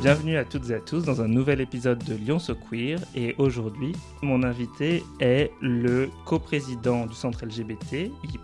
Bienvenue 0.00 0.36
à 0.36 0.44
toutes 0.44 0.70
et 0.70 0.74
à 0.74 0.78
tous 0.78 1.02
dans 1.02 1.22
un 1.22 1.26
nouvel 1.26 1.60
épisode 1.60 1.98
de 2.04 2.14
Lyon 2.14 2.38
So 2.38 2.54
Queer 2.54 3.00
et 3.16 3.34
aujourd'hui 3.36 3.96
mon 4.22 4.44
invité 4.44 5.02
est 5.18 5.50
le 5.60 6.08
coprésident 6.24 7.06
du 7.06 7.16
centre 7.16 7.44
LGBT 7.44 8.12
I+, 8.22 8.38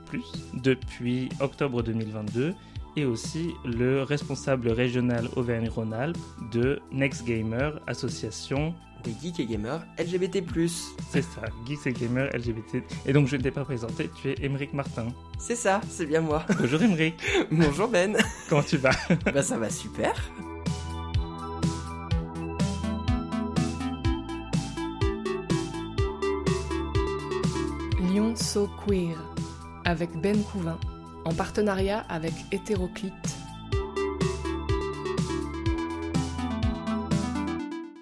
depuis 0.54 1.28
octobre 1.38 1.84
2022 1.84 2.54
et 2.96 3.04
aussi 3.04 3.52
le 3.64 4.02
responsable 4.02 4.68
régional 4.70 5.28
Auvergne-Rhône-Alpes 5.36 6.18
de 6.50 6.80
Next 6.90 7.24
Gamer, 7.24 7.80
association 7.86 8.74
des 9.04 9.12
geeks 9.22 9.38
et 9.38 9.46
gamers 9.46 9.86
LGBT+. 9.96 10.42
C'est 11.10 11.22
ça, 11.22 11.42
geeks 11.68 11.86
et 11.86 11.92
gamers 11.92 12.30
LGBT. 12.36 12.82
Et 13.06 13.12
donc 13.12 13.28
je 13.28 13.36
ne 13.36 13.42
t'ai 13.42 13.52
pas 13.52 13.64
présenté, 13.64 14.10
tu 14.20 14.30
es 14.30 14.34
Émeric 14.42 14.74
Martin. 14.74 15.06
C'est 15.38 15.56
ça, 15.56 15.80
c'est 15.88 16.06
bien 16.06 16.20
moi. 16.20 16.44
Bonjour 16.58 16.82
Émeric. 16.82 17.14
Bonjour 17.52 17.86
Ben. 17.86 18.16
Comment 18.48 18.62
tu 18.64 18.76
vas? 18.76 18.90
Bah 19.32 19.42
ça 19.42 19.56
va 19.56 19.70
super. 19.70 20.14
Queer 28.62 29.18
avec 29.84 30.10
Ben 30.20 30.40
Couvin 30.44 30.78
en 31.24 31.34
partenariat 31.34 32.00
avec 32.08 32.32
Hétéroclite. 32.52 33.12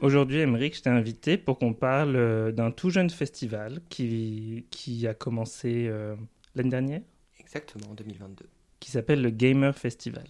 Aujourd'hui, 0.02 0.41
Émeric, 0.41 0.77
je 0.77 0.83
t'ai 0.83 0.91
invité 0.91 1.38
pour 1.38 1.59
qu'on 1.59 1.73
parle 1.73 2.16
euh, 2.16 2.52
d'un 2.52 2.70
tout 2.70 2.91
jeune 2.91 3.09
festival 3.09 3.80
qui, 3.88 4.66
qui 4.70 5.07
a 5.07 5.15
commencé 5.15 5.87
euh, 5.88 6.16
l'année 6.55 6.71
dernière. 6.71 7.01
Exactement, 7.38 7.91
en 7.91 7.95
2022. 7.95 8.45
Qui 8.80 8.91
s'appelle 8.91 9.23
le 9.23 9.30
Gamer 9.30 9.74
Festival. 9.74 10.27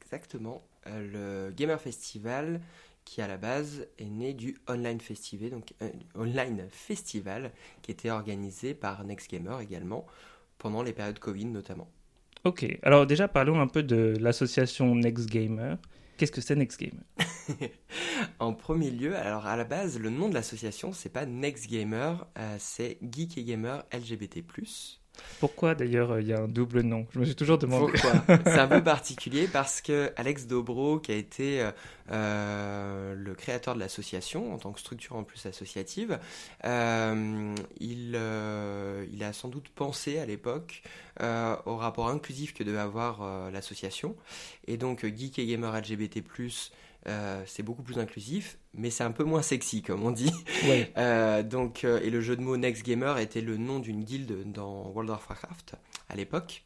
Exactement. 0.00 0.62
Euh, 0.86 1.48
le 1.48 1.52
Gamer 1.54 1.78
Festival, 1.80 2.60
qui 3.08 3.22
à 3.22 3.26
la 3.26 3.38
base 3.38 3.86
est 3.98 4.10
né 4.10 4.34
du 4.34 4.58
Online 4.68 5.00
Festival, 5.00 5.50
donc 5.50 5.72
Online 6.14 6.66
Festival, 6.70 7.52
qui 7.80 7.90
était 7.90 8.10
organisé 8.10 8.74
par 8.74 9.02
Next 9.04 9.30
Gamer 9.30 9.60
également, 9.60 10.06
pendant 10.58 10.82
les 10.82 10.92
périodes 10.92 11.18
Covid 11.18 11.46
notamment. 11.46 11.88
Ok, 12.44 12.66
alors 12.82 13.06
déjà 13.06 13.26
parlons 13.26 13.60
un 13.60 13.66
peu 13.66 13.82
de 13.82 14.14
l'association 14.20 14.94
Next 14.94 15.26
Gamer. 15.26 15.78
Qu'est-ce 16.18 16.32
que 16.32 16.42
c'est 16.42 16.54
Next 16.54 16.78
Gamer 16.78 17.02
En 18.40 18.52
premier 18.52 18.90
lieu, 18.90 19.16
alors 19.16 19.46
à 19.46 19.56
la 19.56 19.64
base, 19.64 19.98
le 19.98 20.10
nom 20.10 20.28
de 20.28 20.34
l'association, 20.34 20.92
c'est 20.92 21.08
pas 21.08 21.24
Next 21.24 21.70
Gamer, 21.70 22.26
euh, 22.36 22.56
c'est 22.58 22.98
Geek 23.00 23.38
et 23.38 23.44
Gamer 23.44 23.84
LGBT+. 23.90 24.44
Pourquoi 25.40 25.74
d'ailleurs 25.74 26.12
euh, 26.12 26.20
il 26.20 26.28
y 26.28 26.32
a 26.32 26.40
un 26.40 26.48
double 26.48 26.80
nom? 26.80 27.06
Je 27.12 27.20
me 27.20 27.24
suis 27.24 27.34
toujours 27.34 27.58
demandé. 27.58 27.92
Pourquoi? 27.92 28.36
C'est 28.44 28.58
un 28.58 28.66
peu 28.66 28.82
particulier 28.82 29.46
parce 29.46 29.80
que 29.80 30.12
Alex 30.16 30.46
Dobro, 30.46 30.98
qui 30.98 31.12
a 31.12 31.14
été 31.14 31.60
euh, 31.60 31.70
euh, 32.10 33.14
le 33.14 33.34
créateur 33.34 33.74
de 33.74 33.80
l'association 33.80 34.52
en 34.52 34.58
tant 34.58 34.72
que 34.72 34.80
structure 34.80 35.16
en 35.16 35.24
plus 35.24 35.46
associative, 35.46 36.18
il, 36.64 37.68
il 37.80 39.24
a 39.24 39.32
sans 39.32 39.48
doute 39.48 39.68
pensé 39.68 40.18
à 40.18 40.26
l'époque 40.26 40.82
au 41.20 41.76
rapport 41.76 42.08
inclusif 42.08 42.54
que 42.54 42.62
devait 42.62 42.78
avoir 42.78 43.50
l'association. 43.50 44.16
Et 44.66 44.76
donc 44.76 45.04
Geek 45.04 45.38
et 45.38 45.46
Gamer 45.46 45.76
LGBT+, 45.76 46.22
euh, 47.08 47.42
c'est 47.46 47.62
beaucoup 47.62 47.82
plus 47.82 47.98
inclusif, 47.98 48.58
mais 48.74 48.90
c'est 48.90 49.02
un 49.02 49.10
peu 49.10 49.24
moins 49.24 49.42
sexy, 49.42 49.82
comme 49.82 50.04
on 50.04 50.10
dit. 50.10 50.32
Euh, 50.96 51.42
donc, 51.42 51.84
euh, 51.84 52.00
et 52.02 52.10
le 52.10 52.20
jeu 52.20 52.36
de 52.36 52.42
mots 52.42 52.56
Next 52.56 52.84
Gamer 52.84 53.18
était 53.18 53.40
le 53.40 53.56
nom 53.56 53.78
d'une 53.78 54.04
guilde 54.04 54.50
dans 54.52 54.88
World 54.88 55.10
of 55.10 55.26
Warcraft 55.28 55.76
à 56.08 56.16
l'époque. 56.16 56.64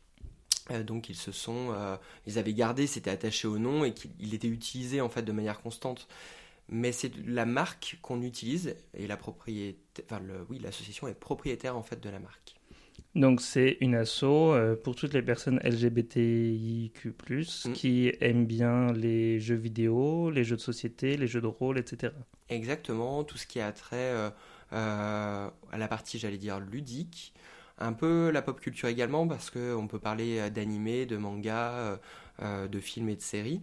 donc 0.85 1.09
ils 1.09 1.17
se 1.17 1.31
sont, 1.31 1.75
ils 2.27 2.39
avaient 2.39 2.55
gardé, 2.55 2.87
c'était 2.87 3.11
attaché 3.11 3.47
au 3.47 3.59
nom 3.59 3.85
et 3.85 3.93
qu'il 3.93 4.35
était 4.35 4.49
utilisé 4.49 5.01
en 5.01 5.09
fait 5.09 5.23
de 5.23 5.33
manière 5.33 5.61
constante. 5.61 6.09
Mais 6.69 6.91
c'est 6.91 7.13
la 7.27 7.45
marque 7.45 7.99
qu'on 8.03 8.23
utilise 8.23 8.75
et 8.95 9.07
la 9.07 9.17
propriété, 9.17 10.05
enfin 10.05 10.23
oui, 10.49 10.59
l'association 10.59 11.07
est 11.07 11.15
propriétaire 11.15 11.77
en 11.77 11.83
fait 11.83 12.01
de 12.01 12.09
la 12.09 12.19
marque. 12.19 12.55
Donc 13.15 13.43
c'est 13.43 13.77
une 13.81 13.95
asso 13.95 14.25
euh, 14.25 14.75
pour 14.75 14.95
toutes 14.97 15.13
les 15.13 15.23
personnes 15.23 15.61
LGBTIQ+, 15.63 17.15
mm. 17.67 17.73
qui 17.73 18.13
aiment 18.21 18.47
bien 18.47 18.93
les 18.93 19.39
jeux 19.39 19.57
vidéo, 19.57 20.31
les 20.31 20.45
jeux 20.45 20.57
de 20.57 20.61
société, 20.63 21.17
les 21.17 21.27
jeux 21.27 21.43
de 21.43 21.47
rôle, 21.47 21.79
etc. 21.79 22.15
Exactement, 22.49 23.23
tout 23.25 23.37
ce 23.37 23.47
qui 23.47 23.61
a 23.61 23.71
trait 23.73 23.97
euh, 23.97 24.31
euh, 24.73 25.51
à 25.71 25.79
la 25.79 25.89
partie, 25.89 26.19
j'allais 26.19 26.39
dire, 26.39 26.59
ludique, 26.59 27.35
un 27.79 27.93
peu 27.93 28.31
la 28.31 28.41
pop 28.41 28.61
culture 28.61 28.89
également, 28.89 29.29
parce 29.29 29.51
qu'on 29.51 29.87
peut 29.89 29.99
parler 29.99 30.49
d'animés, 30.51 31.05
de 31.05 31.17
mangas, 31.17 31.99
de 32.41 32.81
films 32.81 33.09
et 33.09 33.17
de 33.17 33.21
séries. 33.21 33.61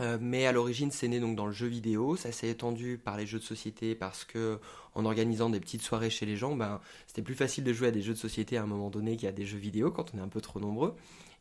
Euh, 0.00 0.18
mais 0.20 0.46
à 0.46 0.52
l'origine, 0.52 0.90
c'est 0.90 1.08
né 1.08 1.20
donc 1.20 1.36
dans 1.36 1.46
le 1.46 1.52
jeu 1.52 1.66
vidéo. 1.66 2.16
Ça 2.16 2.32
s'est 2.32 2.48
étendu 2.48 2.98
par 2.98 3.16
les 3.16 3.26
jeux 3.26 3.38
de 3.38 3.44
société 3.44 3.94
parce 3.94 4.24
que, 4.24 4.58
en 4.94 5.04
organisant 5.04 5.50
des 5.50 5.60
petites 5.60 5.82
soirées 5.82 6.10
chez 6.10 6.26
les 6.26 6.36
gens, 6.36 6.54
ben, 6.54 6.80
c'était 7.06 7.22
plus 7.22 7.34
facile 7.34 7.64
de 7.64 7.72
jouer 7.72 7.88
à 7.88 7.90
des 7.90 8.02
jeux 8.02 8.14
de 8.14 8.18
société 8.18 8.56
à 8.56 8.62
un 8.62 8.66
moment 8.66 8.90
donné 8.90 9.16
qu'à 9.16 9.32
des 9.32 9.46
jeux 9.46 9.58
vidéo 9.58 9.90
quand 9.90 10.14
on 10.14 10.18
est 10.18 10.22
un 10.22 10.28
peu 10.28 10.40
trop 10.40 10.60
nombreux. 10.60 10.94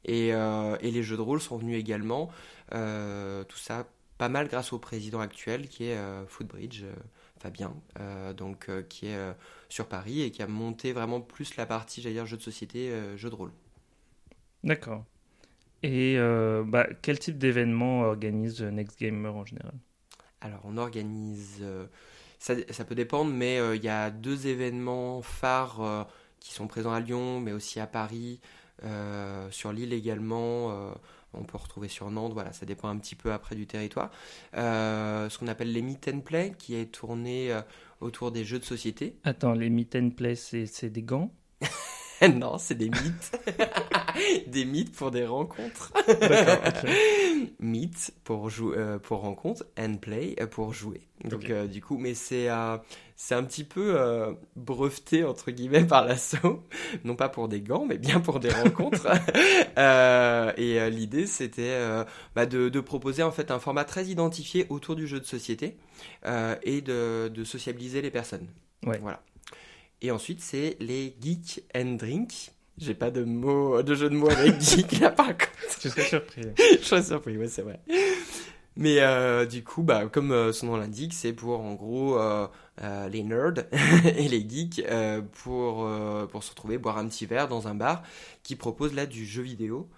Et, 0.06 0.34
euh, 0.34 0.78
les 0.82 1.04
jeux 1.04 1.18
de 1.18 1.22
rôle 1.22 1.42
sont 1.42 1.58
venus 1.58 1.78
également. 1.78 2.30
Euh, 2.74 3.44
tout 3.44 3.58
ça 3.58 3.88
pas 4.18 4.30
mal 4.30 4.48
grâce 4.48 4.74
au 4.74 4.80
président 4.80 5.20
actuel 5.20 5.68
qui 5.68 5.86
est 5.86 5.98
Footbridge, 6.28 6.84
Fabien, 7.40 7.76
donc 8.36 8.68
qui 8.90 9.06
est 9.06 9.36
sur 9.70 9.86
Paris 9.86 10.24
et 10.24 10.32
qui 10.32 10.42
a 10.42 10.48
monté 10.48 10.92
vraiment 10.92 11.22
plus 11.22 11.56
la 11.56 11.68
partie, 11.68 12.02
j'allais 12.02 12.16
dire, 12.16 12.26
jeux 12.26 12.38
de 12.38 12.42
société, 12.42 12.92
jeux 13.16 13.30
de 13.30 13.36
rôle. 13.36 13.52
D'accord. 14.64 15.04
Et 15.88 16.18
euh, 16.18 16.66
bah, 16.68 16.86
quel 17.02 17.18
type 17.18 17.38
d'événement 17.38 18.02
organise 18.02 18.62
Next 18.62 19.00
Gamer 19.00 19.34
en 19.34 19.46
général? 19.46 19.72
Alors, 20.42 20.60
on 20.66 20.76
organise. 20.76 21.60
Euh, 21.62 21.86
ça, 22.40 22.56
ça, 22.72 22.84
peut 22.84 22.94
dépendre, 22.94 23.32
mais 23.32 23.58
euh, 23.58 23.78
il 23.78 23.84
y 23.86 23.88
a 23.88 24.10
deux 24.10 24.48
événements 24.48 25.22
phares 25.22 26.08
qui 26.42 26.54
sont 26.54 26.68
présents 26.68 26.92
à 26.92 27.00
Lyon, 27.00 27.40
mais 27.40 27.54
aussi 27.54 27.80
à 27.80 27.88
Paris, 27.88 28.42
sur 29.50 29.72
l'île 29.72 29.94
également. 29.94 30.94
on 31.34 31.44
peut 31.46 31.58
retrouver 31.58 31.88
sur 31.88 32.12
Nantes, 32.12 32.34
voilà, 32.34 32.52
ça 32.52 32.66
dépend 32.66 32.90
un 32.90 32.98
petit 32.98 33.16
peu 33.16 33.32
après 33.32 33.56
du 33.56 33.66
territoire. 33.66 34.12
ce 34.54 35.38
qu'on 35.38 35.48
appelle 35.48 35.72
les 35.72 35.82
Meet 35.82 36.12
and 36.14 36.20
Play, 36.20 36.54
qui 36.60 36.76
est 36.76 36.92
tourné 36.92 37.58
autour 38.02 38.32
des 38.32 38.44
jeux 38.44 38.60
de 38.60 38.66
société. 38.66 39.18
Attends, 39.24 39.54
les 39.54 39.70
Meet 39.70 39.96
and 39.96 40.10
Play, 40.12 40.36
c'est 40.36 40.90
des 40.90 41.02
gants? 41.02 41.32
non, 42.36 42.58
c'est 42.58 42.76
des 42.76 42.90
mythes. 42.90 43.40
des 44.48 44.66
mythes 44.66 44.96
pour 44.96 45.12
des 45.12 45.26
rencontres. 45.26 45.94
Mythes 47.60 48.12
pour, 48.24 48.50
euh, 48.62 48.98
pour 48.98 49.22
rencontre, 49.22 49.66
and 49.78 49.98
play 49.98 50.36
euh, 50.40 50.48
pour 50.48 50.74
jouer. 50.74 51.02
Donc, 51.24 51.50
euh, 51.50 51.68
du 51.68 51.82
coup, 51.82 51.98
mais 51.98 52.14
c'est 52.14 52.48
c'est 53.16 53.34
un 53.34 53.44
petit 53.44 53.64
peu 53.64 53.98
breveté, 54.56 55.24
entre 55.24 55.52
guillemets, 55.52 55.86
par 55.86 56.06
l'assaut. 56.06 56.64
Non 57.04 57.16
pas 57.16 57.30
pour 57.30 57.48
des 57.48 57.62
gants, 57.62 57.86
mais 57.86 57.98
bien 57.98 58.20
pour 58.20 58.40
des 58.40 58.52
rencontres. 58.52 59.08
et 60.58 60.90
l'idée, 60.92 61.26
c'était 61.26 61.78
bah, 62.36 62.46
de, 62.46 62.70
de, 62.70 62.80
proposer 62.80 63.24
en 63.24 63.32
fait 63.32 63.50
un 63.50 63.60
format 63.60 63.86
très 63.86 64.06
identifié 64.06 64.68
autour 64.70 64.96
du 64.96 65.08
jeu 65.08 65.20
de 65.20 65.26
société 65.26 65.78
et 66.64 66.82
de, 66.82 67.30
de 67.34 67.44
sociabiliser 67.44 68.02
les 68.02 68.12
personnes. 68.12 68.48
Ouais. 68.86 69.00
Voilà. 69.02 69.22
Et 70.02 70.12
ensuite, 70.12 70.42
c'est 70.42 70.78
les 70.80 71.16
Geek 71.22 71.64
and 71.76 71.96
Drink. 71.96 72.52
J'ai 72.78 72.94
pas 72.94 73.10
de 73.10 73.24
mots, 73.24 73.82
de 73.82 73.96
jeu 73.96 74.10
de 74.10 74.16
mots 74.16 74.30
avec 74.30 74.62
geek 74.62 75.00
là 75.00 75.10
par 75.10 75.30
contre. 75.30 75.80
Tu 75.80 75.90
serais 75.90 76.04
surpris. 76.04 76.42
Je 76.58 76.86
serais 76.86 77.02
surpris, 77.02 77.36
ouais, 77.38 77.48
c'est 77.48 77.64
vrai. 77.64 77.80
Mais 78.76 79.00
euh, 79.00 79.48
du 79.48 79.64
coup, 79.64 79.82
bah, 79.82 80.06
comme 80.06 80.32
euh, 80.32 80.54
son 80.54 80.68
nom 80.68 80.78
l'indique, 80.78 81.14
c'est 81.16 81.34
pour 81.34 81.62
en 81.62 81.74
gros 81.74 82.20
euh, 82.20 82.48
les 83.10 83.24
nerds 83.24 83.66
et 84.06 84.28
les 84.28 84.48
geeks 84.48 84.84
pour, 85.32 85.90
pour 86.30 86.44
se 86.44 86.52
retrouver, 86.52 86.78
boire 86.78 87.00
un 87.00 87.08
petit 87.08 87.26
verre 87.26 87.48
dans 87.48 87.68
un 87.68 87.74
bar 87.74 88.04
qui 88.44 88.56
propose 88.56 88.94
là 88.94 89.08
du 89.08 89.26
jeu 89.26 89.42
vidéo. 89.42 89.90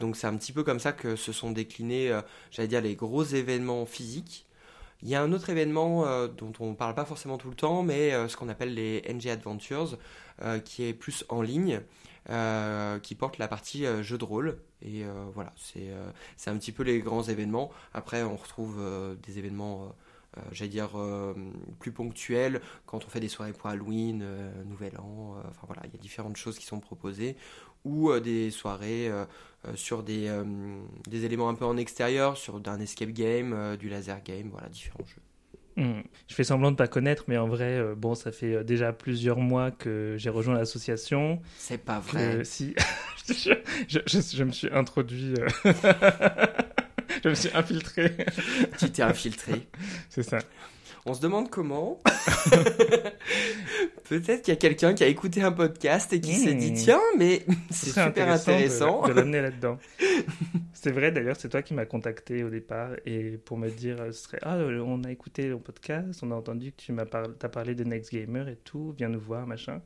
donc 0.00 0.16
c'est 0.16 0.26
un 0.26 0.36
petit 0.36 0.52
peu 0.52 0.64
comme 0.64 0.80
ça 0.80 0.92
que 0.92 1.14
se 1.14 1.30
sont 1.30 1.52
déclinés, 1.52 2.10
j'allais 2.50 2.68
dire, 2.68 2.80
les 2.80 2.96
gros 2.96 3.22
événements 3.22 3.86
physiques. 3.86 4.45
Il 5.02 5.08
y 5.08 5.14
a 5.14 5.22
un 5.22 5.32
autre 5.32 5.50
événement 5.50 6.06
euh, 6.06 6.28
dont 6.28 6.52
on 6.60 6.70
ne 6.70 6.74
parle 6.74 6.94
pas 6.94 7.04
forcément 7.04 7.38
tout 7.38 7.50
le 7.50 7.54
temps, 7.54 7.82
mais 7.82 8.12
euh, 8.12 8.28
ce 8.28 8.36
qu'on 8.36 8.48
appelle 8.48 8.74
les 8.74 9.02
NG 9.08 9.28
Adventures, 9.28 9.98
euh, 10.42 10.58
qui 10.58 10.84
est 10.84 10.94
plus 10.94 11.24
en 11.28 11.42
ligne, 11.42 11.80
qui 13.02 13.14
porte 13.14 13.38
la 13.38 13.46
partie 13.46 13.84
jeu 14.02 14.18
de 14.18 14.24
rôle. 14.24 14.58
Et 14.82 15.04
voilà, 15.32 15.52
c'est 15.56 16.50
un 16.50 16.56
petit 16.56 16.72
peu 16.72 16.82
les 16.82 16.98
grands 16.98 17.22
événements. 17.22 17.70
Après, 17.94 18.24
on 18.24 18.34
retrouve 18.34 18.84
des 19.22 19.38
événements 19.38 19.94
j'allais 20.50 20.68
dire, 20.68 20.90
plus 21.78 21.92
ponctuels 21.92 22.60
quand 22.84 23.04
on 23.04 23.08
fait 23.08 23.20
des 23.20 23.28
soirées 23.28 23.52
pour 23.52 23.70
Halloween, 23.70 24.26
Nouvel 24.64 24.98
An, 24.98 25.36
enfin 25.48 25.68
voilà, 25.68 25.82
il 25.84 25.92
y 25.92 25.94
a 25.94 26.00
différentes 26.00 26.36
choses 26.36 26.58
qui 26.58 26.66
sont 26.66 26.80
proposées, 26.80 27.36
ou 27.86 28.18
des 28.20 28.50
soirées 28.50 29.10
euh, 29.66 29.72
sur 29.74 30.02
des, 30.02 30.28
euh, 30.28 30.44
des 31.08 31.24
éléments 31.24 31.48
un 31.48 31.54
peu 31.54 31.64
en 31.64 31.76
extérieur, 31.76 32.36
sur 32.36 32.60
un 32.66 32.80
escape 32.80 33.10
game, 33.10 33.52
euh, 33.52 33.76
du 33.76 33.88
laser 33.88 34.22
game, 34.22 34.48
voilà, 34.50 34.68
différents 34.68 35.04
jeux. 35.06 35.82
Hmm. 35.82 36.02
Je 36.28 36.34
fais 36.34 36.44
semblant 36.44 36.68
de 36.68 36.74
ne 36.74 36.76
pas 36.76 36.88
connaître, 36.88 37.24
mais 37.28 37.36
en 37.36 37.48
vrai, 37.48 37.82
bon, 37.96 38.14
ça 38.14 38.32
fait 38.32 38.64
déjà 38.64 38.94
plusieurs 38.94 39.38
mois 39.38 39.70
que 39.70 40.14
j'ai 40.18 40.30
rejoint 40.30 40.54
l'association. 40.54 41.42
C'est 41.58 41.78
pas 41.78 41.98
vrai. 41.98 42.44
si, 42.44 42.74
je, 43.28 43.52
je, 43.86 43.98
je, 44.06 44.44
me 44.44 44.52
suis 44.52 44.70
introduit. 44.72 45.34
je 47.24 47.28
me 47.28 47.34
suis 47.34 47.50
infiltré. 47.52 48.16
tu 48.78 48.90
t'es 48.90 49.02
infiltré. 49.02 49.68
C'est 50.08 50.22
ça. 50.22 50.38
On 51.08 51.14
se 51.14 51.20
demande 51.20 51.48
comment. 51.50 52.00
Peut-être 54.08 54.42
qu'il 54.42 54.52
y 54.52 54.56
a 54.56 54.58
quelqu'un 54.58 54.92
qui 54.92 55.04
a 55.04 55.06
écouté 55.06 55.40
un 55.42 55.52
podcast 55.52 56.12
et 56.12 56.20
qui 56.20 56.34
s'est 56.34 56.54
dit 56.54 56.72
Mmh. 56.72 56.74
tiens, 56.74 57.00
mais 57.16 57.42
Ce 57.70 57.86
c'est 57.86 58.02
super 58.02 58.28
intéressant. 58.28 59.02
de, 59.02 59.08
de 59.08 59.12
l'amener 59.14 59.40
là-dedans. 59.40 59.78
c'est 60.72 60.90
vrai 60.90 61.12
d'ailleurs, 61.12 61.36
c'est 61.38 61.48
toi 61.48 61.62
qui 61.62 61.74
m'as 61.74 61.84
contacté 61.84 62.42
au 62.42 62.50
départ 62.50 62.90
et 63.06 63.38
pour 63.44 63.56
me 63.56 63.70
dire, 63.70 64.00
euh, 64.00 64.10
ce 64.10 64.24
serait 64.24 64.38
ah 64.42 64.56
euh, 64.56 64.80
on 64.80 65.04
a 65.04 65.12
écouté 65.12 65.48
ton 65.48 65.58
podcast, 65.58 66.20
on 66.24 66.32
a 66.32 66.34
entendu 66.34 66.72
que 66.72 66.82
tu 66.82 66.90
m'as 66.92 67.06
par... 67.06 67.26
as 67.40 67.48
parlé 67.48 67.76
de 67.76 67.84
Next 67.84 68.10
Gamer 68.12 68.48
et 68.48 68.56
tout, 68.56 68.92
viens 68.98 69.08
nous 69.08 69.20
voir 69.20 69.46
machin. 69.46 69.82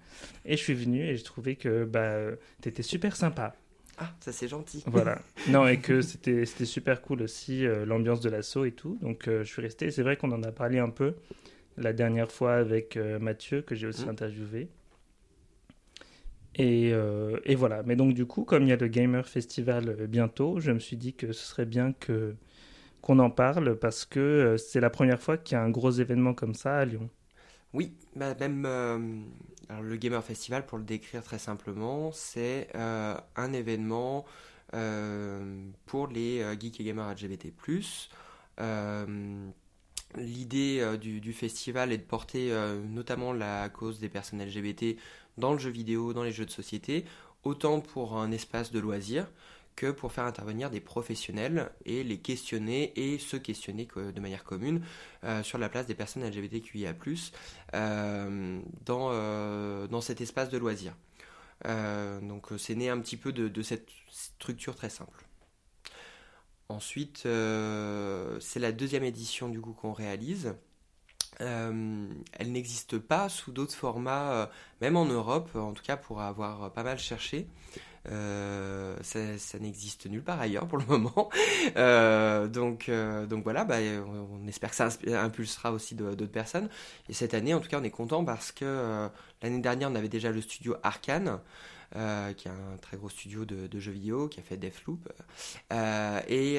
Et 0.46 0.56
je 0.56 0.62
suis 0.62 0.74
venu 0.74 1.02
et 1.06 1.16
j'ai 1.16 1.22
trouvé 1.22 1.56
que 1.56 1.84
bah 1.84 2.16
t'étais 2.62 2.82
super 2.82 3.14
sympa. 3.14 3.54
Ah, 4.00 4.10
ça 4.20 4.32
c'est 4.32 4.48
gentil. 4.48 4.84
Voilà. 4.86 5.20
non 5.46 5.66
et 5.66 5.78
que 5.80 6.00
c'était 6.00 6.44
super 6.46 7.02
cool 7.02 7.22
aussi 7.22 7.66
euh, 7.66 7.84
l'ambiance 7.84 8.20
de 8.20 8.30
l'assaut 8.30 8.64
et 8.64 8.72
tout. 8.72 8.98
Donc 9.02 9.28
euh, 9.28 9.44
je 9.44 9.48
suis 9.52 9.62
resté. 9.62 9.90
C'est 9.90 10.02
vrai 10.02 10.16
qu'on 10.16 10.32
en 10.32 10.42
a 10.42 10.52
parlé 10.52 10.78
un 10.78 10.90
peu 10.90 11.14
la 11.78 11.92
dernière 11.92 12.32
fois 12.32 12.54
avec 12.54 12.96
euh, 12.96 13.18
Mathieu 13.18 13.62
que 13.62 13.74
j'ai 13.74 13.86
aussi 13.88 14.08
Mm. 14.08 14.10
interviewé. 14.10 14.68
Et, 16.56 16.90
et 17.44 17.54
voilà. 17.54 17.82
Mais 17.84 17.96
donc 17.96 18.14
du 18.14 18.26
coup, 18.26 18.44
comme 18.44 18.64
il 18.64 18.68
y 18.68 18.72
a 18.72 18.76
le 18.76 18.88
Gamer 18.88 19.26
Festival 19.26 20.06
bientôt, 20.08 20.60
je 20.60 20.72
me 20.72 20.78
suis 20.78 20.96
dit 20.96 21.14
que 21.14 21.32
ce 21.32 21.44
serait 21.46 21.64
bien 21.66 21.92
que 21.92 22.34
qu'on 23.02 23.18
en 23.20 23.30
parle 23.30 23.78
parce 23.78 24.04
que 24.06 24.56
c'est 24.58 24.80
la 24.80 24.90
première 24.90 25.22
fois 25.22 25.38
qu'il 25.38 25.56
y 25.56 25.58
a 25.58 25.62
un 25.64 25.70
gros 25.70 25.92
événement 25.92 26.34
comme 26.34 26.54
ça 26.54 26.78
à 26.78 26.84
Lyon. 26.86 27.10
Oui, 27.72 27.94
bah, 28.16 28.34
même 28.34 28.66
alors 29.70 29.82
le 29.82 29.96
Gamer 29.96 30.22
Festival, 30.22 30.66
pour 30.66 30.78
le 30.78 30.84
décrire 30.84 31.22
très 31.22 31.38
simplement, 31.38 32.10
c'est 32.12 32.68
euh, 32.74 33.16
un 33.36 33.52
événement 33.52 34.24
euh, 34.74 35.64
pour 35.86 36.08
les 36.08 36.40
euh, 36.42 36.58
geeks 36.58 36.80
et 36.80 36.84
gamers 36.84 37.14
LGBT+. 37.14 37.52
L'idée 40.16 40.98
du, 40.98 41.32
festival 41.32 41.92
est 41.92 41.98
de 41.98 42.02
porter 42.02 42.52
notamment 42.88 43.32
la 43.32 43.68
cause 43.68 44.00
des 44.00 44.08
personnes 44.08 44.44
LGBT 44.44 44.96
dans 45.38 45.52
le 45.52 45.60
jeu 45.60 45.70
vidéo, 45.70 46.12
dans 46.12 46.24
les 46.24 46.32
jeux 46.32 46.46
de 46.46 46.50
société, 46.50 47.04
autant 47.44 47.80
pour 47.80 48.18
un 48.18 48.32
espace 48.32 48.72
de 48.72 48.80
loisirs 48.80 49.30
que 49.80 49.90
pour 49.90 50.12
faire 50.12 50.24
intervenir 50.24 50.68
des 50.68 50.80
professionnels 50.80 51.70
et 51.86 52.04
les 52.04 52.18
questionner 52.18 52.92
et 53.00 53.18
se 53.18 53.38
questionner 53.38 53.86
que- 53.86 54.10
de 54.10 54.20
manière 54.20 54.44
commune 54.44 54.82
euh, 55.24 55.42
sur 55.42 55.56
la 55.56 55.70
place 55.70 55.86
des 55.86 55.94
personnes 55.94 56.22
LGBTQIA+, 56.22 56.92
euh, 57.72 58.60
dans, 58.84 59.08
euh, 59.10 59.86
dans 59.86 60.02
cet 60.02 60.20
espace 60.20 60.50
de 60.50 60.58
loisirs. 60.58 60.94
Donc 61.64 62.48
c'est 62.58 62.74
né 62.74 62.90
un 62.90 62.98
petit 63.00 63.16
peu 63.16 63.32
de, 63.32 63.62
cette 63.62 63.88
structure 64.10 64.76
très 64.76 64.90
simple. 64.90 65.24
Ensuite, 66.68 67.20
c'est 67.22 68.60
la 68.60 68.72
deuxième 68.72 69.04
édition 69.04 69.48
du 69.48 69.60
coup 69.60 69.72
qu'on 69.72 69.92
réalise. 69.92 70.54
Elle 71.38 72.52
n'existe 72.52 72.98
pas 72.98 73.28
sous 73.28 73.52
d'autres 73.52 73.74
formats, 73.74 74.50
même 74.80 74.96
en 74.96 75.06
Europe, 75.06 75.54
en 75.54 75.72
tout 75.72 75.82
cas 75.82 75.96
pour 75.96 76.20
avoir 76.20 76.72
pas 76.72 76.82
mal 76.82 76.98
cherché. 76.98 77.46
Euh, 78.08 78.96
ça, 79.02 79.58
n'existe 79.58 80.06
nulle 80.06 80.22
part 80.22 80.40
ailleurs 80.40 80.66
pour 80.66 80.78
le 80.78 80.86
moment. 80.86 81.28
Euh, 81.76 82.48
donc, 82.48 82.88
euh, 82.88 83.26
donc 83.26 83.44
voilà, 83.44 83.64
bah, 83.64 83.76
on, 84.32 84.46
espère 84.48 84.70
que 84.70 84.76
ça 84.76 84.88
impulsera 85.06 85.72
aussi 85.72 85.94
d'autres 85.94 86.24
personnes. 86.26 86.68
Et 87.08 87.12
cette 87.12 87.34
année, 87.34 87.54
en 87.54 87.60
tout 87.60 87.68
cas, 87.68 87.78
on 87.78 87.84
est 87.84 87.90
content 87.90 88.24
parce 88.24 88.50
que 88.50 89.08
l'année 89.42 89.60
dernière, 89.60 89.90
on 89.90 89.94
avait 89.94 90.08
déjà 90.08 90.30
le 90.30 90.40
studio 90.40 90.76
Arkane. 90.82 91.38
qui 91.92 91.98
est 92.48 92.50
un 92.50 92.76
très 92.80 92.96
gros 92.96 93.08
studio 93.08 93.44
de, 93.44 93.78
jeux 93.78 93.92
vidéo, 93.92 94.28
qui 94.28 94.40
a 94.40 94.42
fait 94.42 94.56
Deathloop. 94.56 95.12
Et 96.28 96.56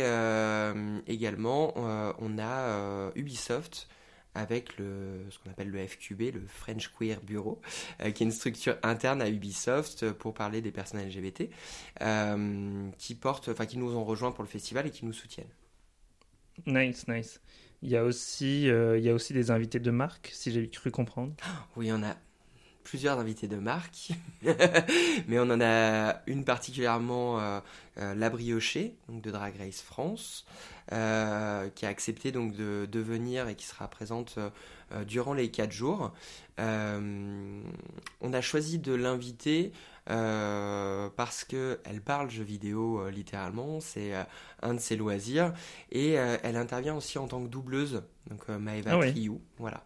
également, 1.08 1.74
on 1.76 2.40
a 2.40 3.12
Ubisoft 3.16 3.88
avec 4.36 4.78
le, 4.78 5.26
ce 5.30 5.40
qu'on 5.40 5.50
appelle 5.50 5.70
le 5.70 5.86
FQB, 5.86 6.34
le 6.34 6.46
French 6.48 6.92
Queer 6.98 7.20
Bureau, 7.22 7.62
euh, 8.02 8.12
qui 8.12 8.24
est 8.24 8.26
une 8.26 8.32
structure 8.32 8.78
interne 8.84 9.22
à 9.22 9.30
Ubisoft 9.30 10.12
pour 10.14 10.34
parler 10.34 10.62
des 10.62 10.72
personnes 10.72 11.02
LGBT, 11.02 11.50
euh, 12.02 12.90
qui 12.98 13.16
portent, 13.16 13.50
enfin 13.50 13.66
qui 13.66 13.78
nous 13.78 13.96
ont 13.96 14.04
rejoints 14.04 14.32
pour 14.32 14.44
le 14.44 14.50
festival 14.50 14.88
et 14.88 14.92
qui 14.92 15.06
nous 15.06 15.14
soutiennent. 15.14 15.54
Nice, 16.66 17.08
nice. 17.08 17.42
Il 17.82 17.90
y 17.90 17.98
a 17.98 18.04
aussi, 18.04 18.70
euh, 18.70 18.98
il 18.98 19.04
y 19.04 19.10
a 19.10 19.14
aussi 19.14 19.34
des 19.34 19.50
invités 19.50 19.80
de 19.80 19.92
marque, 19.92 20.30
si 20.34 20.52
j'ai 20.52 20.70
cru 20.70 20.92
comprendre. 20.92 21.34
Oui, 21.76 21.92
on 21.92 22.04
a 22.04 22.16
plusieurs 22.84 23.20
invités 23.20 23.48
de 23.48 23.58
marque, 23.58 24.12
mais 25.28 25.40
on 25.40 25.50
en 25.50 25.62
a 25.62 26.22
une 26.28 26.44
particulièrement, 26.44 27.40
euh, 27.40 27.60
euh, 27.98 28.16
la 28.16 28.30
Briochée, 28.30 28.96
donc 29.10 29.22
de 29.22 29.32
Drag 29.32 29.56
Race 29.58 29.82
France, 29.82 30.46
euh, 30.92 31.70
qui 31.70 31.86
a 31.86 31.90
accepté 31.90 32.32
donc 32.32 32.56
de, 32.56 32.88
de 32.92 33.00
venir 33.00 33.48
et 33.48 33.56
qui 33.56 33.66
sera 33.66 33.88
présente 33.88 34.38
durant 35.08 35.34
les 35.34 35.50
quatre 35.50 35.72
jours. 35.72 36.12
On 36.58 37.64
a 38.34 38.42
choisi 38.42 38.78
de 38.78 38.94
l'inviter 38.94 39.72
euh, 40.10 41.10
parce 41.16 41.44
que 41.44 41.80
elle 41.84 42.02
parle 42.02 42.30
jeux 42.30 42.44
vidéo 42.44 43.02
euh, 43.02 43.12
littéralement, 43.12 43.80
c'est 43.80 44.16
euh, 44.16 44.24
un 44.64 44.74
de 44.74 44.80
ses 44.80 44.96
loisirs, 44.96 45.54
et 45.92 46.12
elle 46.14 46.56
intervient 46.56 46.96
aussi 46.96 47.18
en 47.18 47.28
tant 47.28 47.42
que 47.42 47.48
doubleuse, 47.48 48.04
donc 48.30 48.48
Maëva 48.50 48.92
Ah 48.94 48.98
ouais. 48.98 49.12
Triou, 49.12 49.42
voilà. 49.58 49.84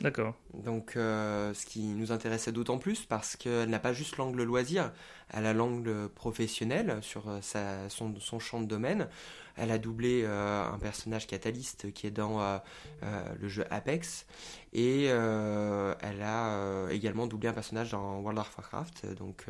D'accord. 0.00 0.34
Donc, 0.52 0.96
euh, 0.96 1.54
ce 1.54 1.66
qui 1.66 1.80
nous 1.80 2.12
intéressait 2.12 2.52
d'autant 2.52 2.78
plus 2.78 3.04
parce 3.04 3.36
qu'elle 3.36 3.70
n'a 3.70 3.78
pas 3.78 3.92
juste 3.92 4.16
l'angle 4.16 4.42
loisir, 4.42 4.92
elle 5.30 5.46
a 5.46 5.54
l'angle 5.54 6.08
professionnel 6.08 6.98
sur 7.00 7.28
euh, 7.28 7.38
sa, 7.40 7.88
son, 7.88 8.38
champ 8.38 8.60
de 8.60 8.66
domaine. 8.66 9.08
Elle 9.56 9.70
a 9.70 9.78
doublé 9.78 10.22
euh, 10.24 10.64
un 10.64 10.78
personnage 10.78 11.26
catalyste 11.26 11.92
qui 11.92 12.06
est 12.06 12.10
dans 12.10 12.60
le 13.02 13.48
jeu 13.48 13.64
Apex 13.70 14.26
et 14.72 15.04
elle 15.04 16.22
a 16.22 16.88
également 16.90 17.26
doublé 17.28 17.48
un 17.48 17.52
personnage 17.52 17.92
dans 17.92 18.18
World 18.18 18.38
of 18.40 18.56
Warcraft. 18.58 19.14
Donc, 19.14 19.46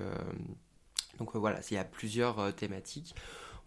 donc 1.19 1.35
voilà, 1.37 1.61
il 1.71 1.75
y 1.75 1.79
a 1.79 1.85
plusieurs 1.85 2.55
thématiques. 2.55 3.15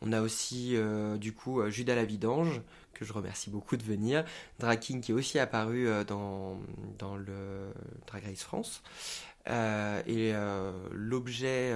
On 0.01 0.11
a 0.11 0.21
aussi 0.21 0.75
euh, 0.75 1.17
du 1.17 1.33
coup 1.33 1.59
euh, 1.59 1.69
Judas 1.69 1.95
la 1.95 2.05
Vidange, 2.05 2.61
que 2.93 3.05
je 3.05 3.13
remercie 3.13 3.49
beaucoup 3.49 3.77
de 3.77 3.83
venir. 3.83 4.25
Draking 4.59 5.01
qui 5.01 5.11
est 5.11 5.15
aussi 5.15 5.39
apparu 5.39 5.87
euh, 5.87 6.03
dans, 6.03 6.59
dans 6.99 7.15
le 7.15 7.71
Drag 8.05 8.23
Race 8.23 8.43
France. 8.43 8.83
Et 9.49 10.33
l'objet 10.91 11.73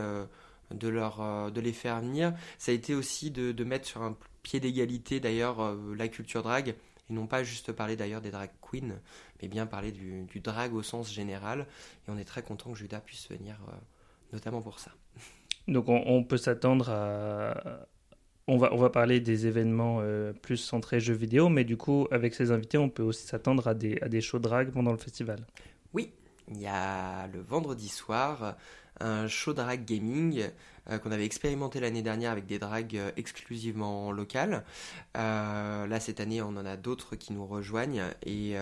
de, 0.71 1.49
de 1.49 1.61
les 1.61 1.71
faire 1.71 2.01
venir, 2.01 2.33
ça 2.57 2.73
a 2.73 2.75
été 2.75 2.93
aussi 2.93 3.31
de, 3.31 3.63
mettre 3.63 3.87
sur 3.87 4.01
un 4.01 4.17
pied 4.43 4.59
d'égalité 4.59 5.21
d'ailleurs 5.21 5.77
la 5.95 6.09
culture 6.09 6.43
drag, 6.43 6.75
et 7.09 7.13
non 7.13 7.27
pas 7.27 7.45
juste 7.45 7.71
parler 7.71 7.95
d'ailleurs 7.95 8.19
des 8.19 8.29
drag 8.29 8.49
queens, 8.59 8.99
mais 9.41 9.47
bien 9.47 9.65
parler 9.67 9.93
du, 9.93 10.27
drag 10.41 10.73
au 10.73 10.83
sens 10.83 11.13
général. 11.13 11.65
Et 12.05 12.11
on 12.11 12.17
est 12.17 12.25
très 12.25 12.43
content 12.43 12.73
que 12.73 12.77
Judas 12.77 12.99
puisse 12.99 13.29
venir, 13.29 13.55
notamment 14.33 14.61
pour 14.61 14.79
ça. 14.79 14.91
Donc 15.69 15.87
on, 15.87 16.03
on 16.05 16.25
peut 16.25 16.35
s'attendre 16.35 16.89
à... 16.89 17.87
On 18.47 18.57
va, 18.57 18.73
on 18.73 18.77
va 18.77 18.89
parler 18.89 19.19
des 19.19 19.47
événements 19.47 19.99
euh, 20.01 20.33
plus 20.33 20.57
centrés 20.57 20.99
jeux 20.99 21.13
vidéo, 21.13 21.49
mais 21.49 21.63
du 21.63 21.77
coup, 21.77 22.07
avec 22.11 22.33
ces 22.33 22.51
invités, 22.51 22.77
on 22.77 22.89
peut 22.89 23.03
aussi 23.03 23.25
s'attendre 23.25 23.67
à 23.67 23.73
des, 23.73 23.97
à 24.01 24.09
des 24.09 24.21
shows 24.21 24.39
drag 24.39 24.71
pendant 24.71 24.91
le 24.91 24.97
festival. 24.97 25.45
Il 26.53 26.61
y 26.61 26.67
a 26.67 27.27
le 27.27 27.39
vendredi 27.39 27.87
soir 27.87 28.57
un 28.99 29.27
show 29.27 29.53
drag 29.53 29.85
gaming 29.85 30.43
euh, 30.89 30.97
qu'on 30.99 31.11
avait 31.11 31.25
expérimenté 31.25 31.79
l'année 31.79 32.01
dernière 32.01 32.31
avec 32.31 32.45
des 32.45 32.59
drags 32.59 32.95
euh, 32.95 33.11
exclusivement 33.15 34.11
locales. 34.11 34.63
Euh, 35.17 35.87
là, 35.87 35.99
cette 35.99 36.19
année, 36.19 36.41
on 36.41 36.49
en 36.49 36.65
a 36.65 36.75
d'autres 36.77 37.15
qui 37.15 37.33
nous 37.33 37.45
rejoignent. 37.45 38.03
Et, 38.25 38.55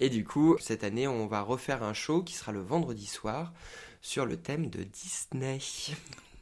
et 0.00 0.08
du 0.08 0.24
coup, 0.24 0.56
cette 0.60 0.84
année, 0.84 1.08
on 1.08 1.26
va 1.26 1.40
refaire 1.40 1.82
un 1.82 1.94
show 1.94 2.22
qui 2.22 2.34
sera 2.34 2.52
le 2.52 2.60
vendredi 2.60 3.06
soir 3.06 3.52
sur 4.00 4.24
le 4.24 4.36
thème 4.36 4.70
de 4.70 4.84
Disney. 4.84 5.58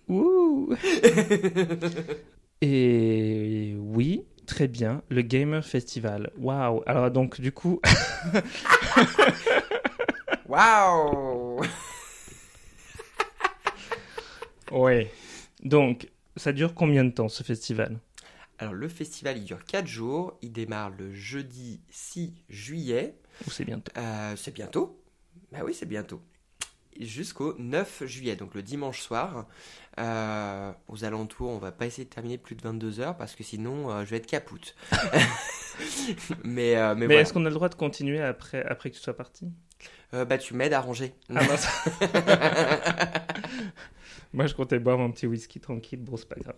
Ouh 0.08 0.74
Et 2.64 3.74
oui, 3.76 4.24
très 4.46 4.68
bien, 4.68 5.02
le 5.08 5.22
Gamer 5.22 5.64
Festival. 5.64 6.30
Waouh 6.38 6.82
Alors 6.86 7.10
donc, 7.10 7.40
du 7.40 7.50
coup, 7.50 7.80
Waouh 10.46 11.60
ouais. 14.70 15.10
Donc, 15.64 16.08
ça 16.36 16.52
dure 16.52 16.74
combien 16.74 17.04
de 17.04 17.10
temps 17.10 17.28
ce 17.28 17.42
festival? 17.42 17.98
Alors, 18.58 18.74
le 18.74 18.86
festival, 18.86 19.38
il 19.38 19.44
dure 19.44 19.64
4 19.64 19.88
jours. 19.88 20.38
Il 20.40 20.52
démarre 20.52 20.90
le 20.90 21.12
jeudi 21.12 21.80
6 21.90 22.32
juillet. 22.48 23.18
Ou 23.44 23.50
c'est 23.50 23.64
bientôt? 23.64 23.90
Euh, 23.96 24.36
c'est 24.36 24.54
bientôt. 24.54 25.02
Bah 25.50 25.60
oui, 25.64 25.74
c'est 25.74 25.86
bientôt. 25.86 26.22
Jusqu'au 27.00 27.54
9 27.58 28.04
juillet, 28.06 28.36
donc 28.36 28.54
le 28.54 28.62
dimanche 28.62 29.00
soir. 29.00 29.46
Euh, 29.98 30.72
aux 30.88 31.04
alentours, 31.04 31.50
on 31.50 31.58
va 31.58 31.70
pas 31.70 31.84
essayer 31.84 32.06
de 32.06 32.10
terminer 32.10 32.38
plus 32.38 32.54
de 32.54 32.62
22 32.62 33.00
heures 33.00 33.14
parce 33.16 33.34
que 33.34 33.42
sinon 33.42 33.90
euh, 33.90 34.04
je 34.06 34.10
vais 34.10 34.16
être 34.16 34.26
capoute. 34.26 34.74
mais 36.44 36.76
euh, 36.76 36.94
mais, 36.94 37.00
Mais, 37.00 37.06
voilà. 37.06 37.20
est-ce 37.20 37.34
qu'on 37.34 37.44
a 37.44 37.48
le 37.48 37.54
droit 37.54 37.68
de 37.68 37.74
continuer 37.74 38.22
après, 38.22 38.64
après 38.64 38.90
que 38.90 38.96
tu 38.96 39.02
sois 39.02 39.16
parti? 39.16 39.48
Bah 40.12 40.36
tu 40.36 40.52
m'aides 40.52 40.74
à 40.74 40.80
ranger. 40.80 41.14
Ah 41.30 41.42
mince. 41.42 41.66
Moi, 44.34 44.46
je 44.46 44.54
comptais 44.54 44.78
boire 44.78 44.98
mon 44.98 45.10
petit 45.10 45.26
whisky 45.26 45.58
tranquille. 45.58 46.00
Bon, 46.00 46.18
c'est 46.18 46.28
pas 46.28 46.36
grave. 46.36 46.54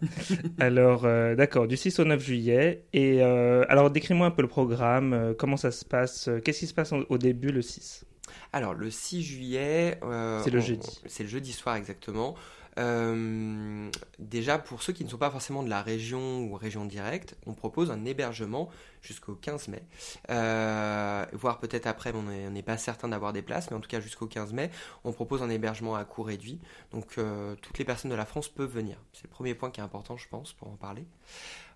alors, 0.58 1.02
d'accord, 1.36 1.68
du 1.68 1.76
6 1.76 2.00
au 2.00 2.04
9 2.04 2.20
juillet. 2.20 2.84
Et 2.92 3.22
alors, 3.22 3.92
décris-moi 3.92 4.26
un 4.26 4.32
peu 4.32 4.42
le 4.42 4.48
programme. 4.48 5.34
comment 5.38 5.56
ça 5.56 5.70
se 5.70 5.84
passe? 5.84 6.28
Qu'est-ce 6.44 6.58
qui 6.60 6.66
se 6.66 6.74
passe 6.74 6.92
au 6.92 7.16
début 7.18 7.52
le 7.52 7.62
6 7.62 8.04
Alors, 8.52 8.74
le 8.74 8.90
6 8.90 9.22
juillet. 9.22 9.98
euh, 10.02 10.40
C'est 10.42 10.50
le 10.50 10.58
on- 10.58 10.62
jeudi. 10.62 11.00
C'est 11.06 11.22
le 11.24 11.28
jeudi 11.28 11.52
soir, 11.52 11.76
exactement. 11.76 12.34
Euh, 12.76 13.88
déjà, 14.18 14.58
pour 14.58 14.82
ceux 14.82 14.92
qui 14.92 15.04
ne 15.04 15.08
sont 15.08 15.16
pas 15.18 15.30
forcément 15.30 15.62
de 15.62 15.70
la 15.70 15.80
région 15.80 16.40
ou 16.44 16.54
région 16.56 16.84
directe, 16.86 17.36
on 17.46 17.54
propose 17.54 17.92
un 17.92 18.04
hébergement 18.04 18.68
jusqu'au 19.00 19.34
15 19.36 19.68
mai. 19.68 19.82
Euh, 20.30 21.24
voire 21.32 21.58
peut-être 21.60 21.86
après, 21.86 22.12
mais 22.12 22.46
on 22.48 22.50
n'est- 22.50 22.62
pas 22.62 22.76
certain 22.78 23.08
d'avoir 23.08 23.32
des 23.32 23.42
places, 23.42 23.70
mais 23.70 23.76
en 23.76 23.80
tout 23.80 23.88
cas 23.88 24.00
jusqu'au 24.00 24.26
15 24.26 24.52
mai, 24.52 24.70
on 25.04 25.12
propose 25.12 25.42
un 25.42 25.50
hébergement 25.50 25.94
à 25.94 26.04
coût 26.04 26.22
réduit. 26.22 26.58
Donc, 26.92 27.18
euh, 27.18 27.54
toutes 27.62 27.78
les 27.78 27.84
personnes 27.84 28.10
de 28.10 28.16
la 28.16 28.24
France 28.26 28.48
peuvent 28.48 28.72
venir. 28.72 28.96
C'est 29.12 29.24
le 29.24 29.30
premier 29.30 29.54
point 29.54 29.70
qui 29.70 29.80
est 29.80 29.84
important, 29.84 30.16
je 30.16 30.26
pense, 30.28 30.52
pour 30.52 30.68
en 30.68 30.76
parler. 30.76 31.04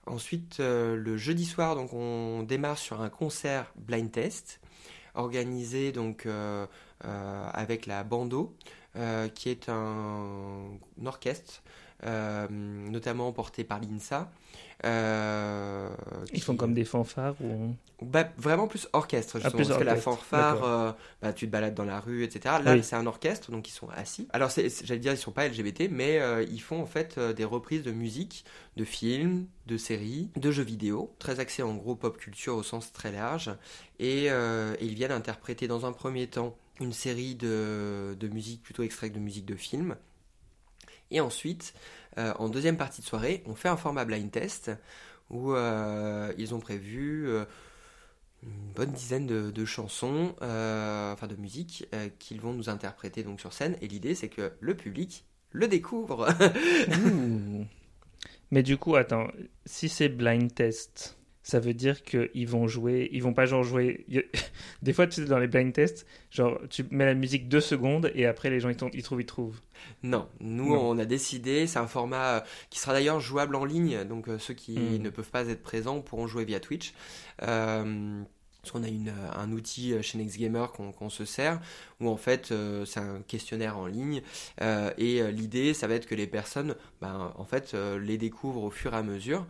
Ensuite, 0.07 0.57
le 0.59 1.17
jeudi 1.19 1.45
soir, 1.45 1.77
donc 1.77 1.93
on 1.93 2.43
démarre 2.43 2.79
sur 2.79 3.03
un 3.03 3.11
concert 3.11 3.73
blind 3.77 4.11
test 4.11 4.59
organisé 5.15 5.93
donc 5.93 6.27
euh, 6.27 6.67
euh, 7.05 7.50
avec 7.53 7.87
la 7.87 8.05
Bando, 8.05 8.55
euh, 8.97 9.29
qui 9.29 9.50
est 9.50 9.69
un, 9.69 10.71
orchestre, 11.05 11.62
notamment 12.50 13.33
porté 13.33 13.65
par 13.65 13.81
l'INSA. 13.81 14.31
Euh, 14.85 15.89
Ils 16.33 16.43
font 16.43 16.57
comme 16.57 16.75
des 16.75 16.85
fanfares 16.85 17.35
ou... 17.43 17.75
bah, 18.03 18.29
vraiment 18.37 18.69
plus 18.69 18.89
orchestre, 18.93 19.39
justement, 19.39 19.57
plus 19.57 19.67
parce 19.69 19.79
que 19.81 19.85
la 19.85 19.97
fanfare, 19.97 20.65
euh, 20.65 20.93
bah, 21.21 21.33
tu 21.33 21.47
te 21.47 21.51
balades 21.51 21.75
dans 21.75 21.85
la 21.85 21.99
rue, 22.01 22.23
etc. 22.25 22.57
Là, 22.63 22.75
Oui. 22.75 22.85
c'est 22.85 22.97
un 22.97 23.07
orchestre, 23.07 23.51
donc 23.51 23.69
ils 23.69 23.73
sont 23.73 23.89
assis. 23.91 24.29
Alors, 24.31 24.51
j'allais 24.51 25.01
dire, 25.01 25.13
ils 25.13 25.19
sont 25.19 25.33
pas 25.33 25.49
LGBT, 25.49 25.89
mais 25.91 26.19
euh, 26.21 26.43
ils 26.45 26.61
font 26.61 26.81
en 26.81 26.87
fait 26.87 27.19
des 27.19 27.45
reprises 27.45 27.83
de 27.83 27.93
musique, 27.93 28.45
de 28.77 28.85
films, 28.85 29.47
de 29.67 29.77
séries, 29.77 30.31
de 30.37 30.51
jeux 30.51 30.63
vidéo, 30.63 31.15
très 31.19 31.41
axés 31.41 31.63
en 31.63 31.75
gros 31.75 31.97
pop 31.97 32.17
culture 32.17 32.55
au 32.57 32.63
sens 32.63 32.93
très 32.93 33.11
large. 33.13 33.51
Et, 33.99 34.27
et 34.27 34.31
ils 34.85 34.95
viennent 34.95 35.13
interpréter 35.13 35.67
dans 35.67 35.87
un 35.87 35.93
premier 35.93 36.27
temps 36.29 36.57
une 36.81 36.93
série 36.93 37.35
de, 37.35 38.17
de 38.19 38.29
musique, 38.29 38.63
plutôt 38.63 38.85
extraits 38.85 39.13
de 39.13 39.19
musique 39.19 39.45
de 39.47 39.57
films. 39.57 39.97
Et 41.11 41.21
ensuite, 41.21 41.75
en 42.17 42.49
deuxième 42.49 42.77
partie 42.77 43.00
de 43.03 43.07
soirée, 43.07 43.43
on 43.47 43.55
fait 43.55 43.69
un 43.69 43.77
format 43.77 44.05
blind 44.05 44.31
test 44.31 44.71
où 45.31 45.53
euh, 45.53 46.33
ils 46.38 46.55
ont 46.55 46.61
prévu 46.61 47.29
euh, 47.29 47.45
une 48.43 48.73
bonne 48.75 48.93
dizaine 48.93 49.27
de, 49.27 49.65
chansons, 49.65 50.35
euh, 50.43 51.12
enfin 51.12 51.27
de 51.27 51.37
musique, 51.37 51.87
euh, 51.95 52.09
qu'ils 52.19 52.41
vont 52.41 52.53
nous 52.53 52.69
interpréter 52.69 53.23
donc 53.23 53.41
sur 53.41 53.53
scène. 53.53 53.77
Et 53.81 53.88
l'idée, 53.88 54.15
c'est 54.15 54.29
que 54.29 54.53
le 54.61 54.77
public 54.77 55.25
le 55.50 55.69
découvre. 55.69 56.29
Ouh. 57.05 57.67
Mais 58.50 58.62
du 58.62 58.79
coup, 58.79 58.97
attends, 58.97 59.29
si 59.67 59.88
c'est 59.88 60.09
blind 60.09 60.55
test, 60.55 61.18
ça 61.50 61.61
veut 61.61 61.73
dire 61.73 62.02
qu'ils 62.02 62.47
vont 62.47 62.69
jouer, 62.69 63.09
ils 63.11 63.23
vont 63.23 63.33
pas 63.33 63.47
genre 63.47 63.62
jouer. 63.64 64.05
Des 64.83 64.93
fois, 64.93 65.07
tu 65.07 65.23
sais, 65.23 65.25
dans 65.26 65.38
les 65.38 65.47
blind 65.47 65.73
tests, 65.73 66.07
genre 66.31 66.61
tu 66.69 66.85
mets 66.90 67.07
la 67.07 67.14
musique 67.14 67.49
deux 67.49 67.62
secondes 67.62 68.11
et 68.14 68.26
après 68.26 68.50
les 68.50 68.61
gens 68.61 68.69
ils, 68.69 68.76
trouvent, 68.76 69.21
ils 69.21 69.25
trouvent. 69.26 69.61
non, 70.02 70.28
nous 70.40 70.69
Non. 70.75 70.90
on 70.90 70.99
a 70.99 71.07
décidé, 71.07 71.67
c'est 71.67 71.78
un 71.78 71.87
format 71.87 72.37
euh, 72.37 72.40
qui 72.69 72.78
sera 72.78 72.93
d'ailleurs 72.93 73.21
jouable 73.21 73.57
en 73.57 73.64
ligne, 73.64 74.05
donc 74.05 74.28
euh, 74.28 74.38
ceux 74.38 74.52
qui 74.52 74.73
Mm. 74.78 74.99
ne 75.02 75.09
peuvent 75.11 75.31
pas 75.31 75.49
être 75.49 75.62
présents 75.62 76.00
pourront 76.02 76.26
jouer 76.26 76.45
via 76.45 76.61
Twitch. 76.61 76.93
Euh, 77.43 78.21
parce 78.69 78.73
qu'on 78.73 78.87
a 78.87 78.89
une, 78.89 79.09
euh, 79.09 79.33
un 79.35 79.51
outil 79.53 79.93
euh, 79.93 80.03
chez 80.03 80.19
NextGamer 80.19 80.67
qu'on 80.75 81.11
se 81.11 81.25
sert, 81.25 81.61
où 82.01 82.09
en 82.09 82.17
fait 82.17 82.53
euh, 82.53 82.85
c'est 82.85 83.01
un 83.01 83.23
questionnaire 83.23 83.79
en 83.79 83.87
ligne, 83.87 84.23
euh, 84.61 84.93
et 84.99 85.23
l'idée 85.33 85.73
ça 85.73 85.87
va 85.87 85.95
être 85.95 86.07
que 86.07 86.15
les 86.15 86.27
personnes, 86.27 86.77
ben, 87.01 87.33
en 87.37 87.45
fait, 87.45 87.73
euh, 87.73 87.99
les 87.99 88.19
découvrent 88.19 88.65
au 88.65 88.71
fur 88.71 88.93
et 88.93 88.97
à 88.97 89.03
mesure, 89.03 89.47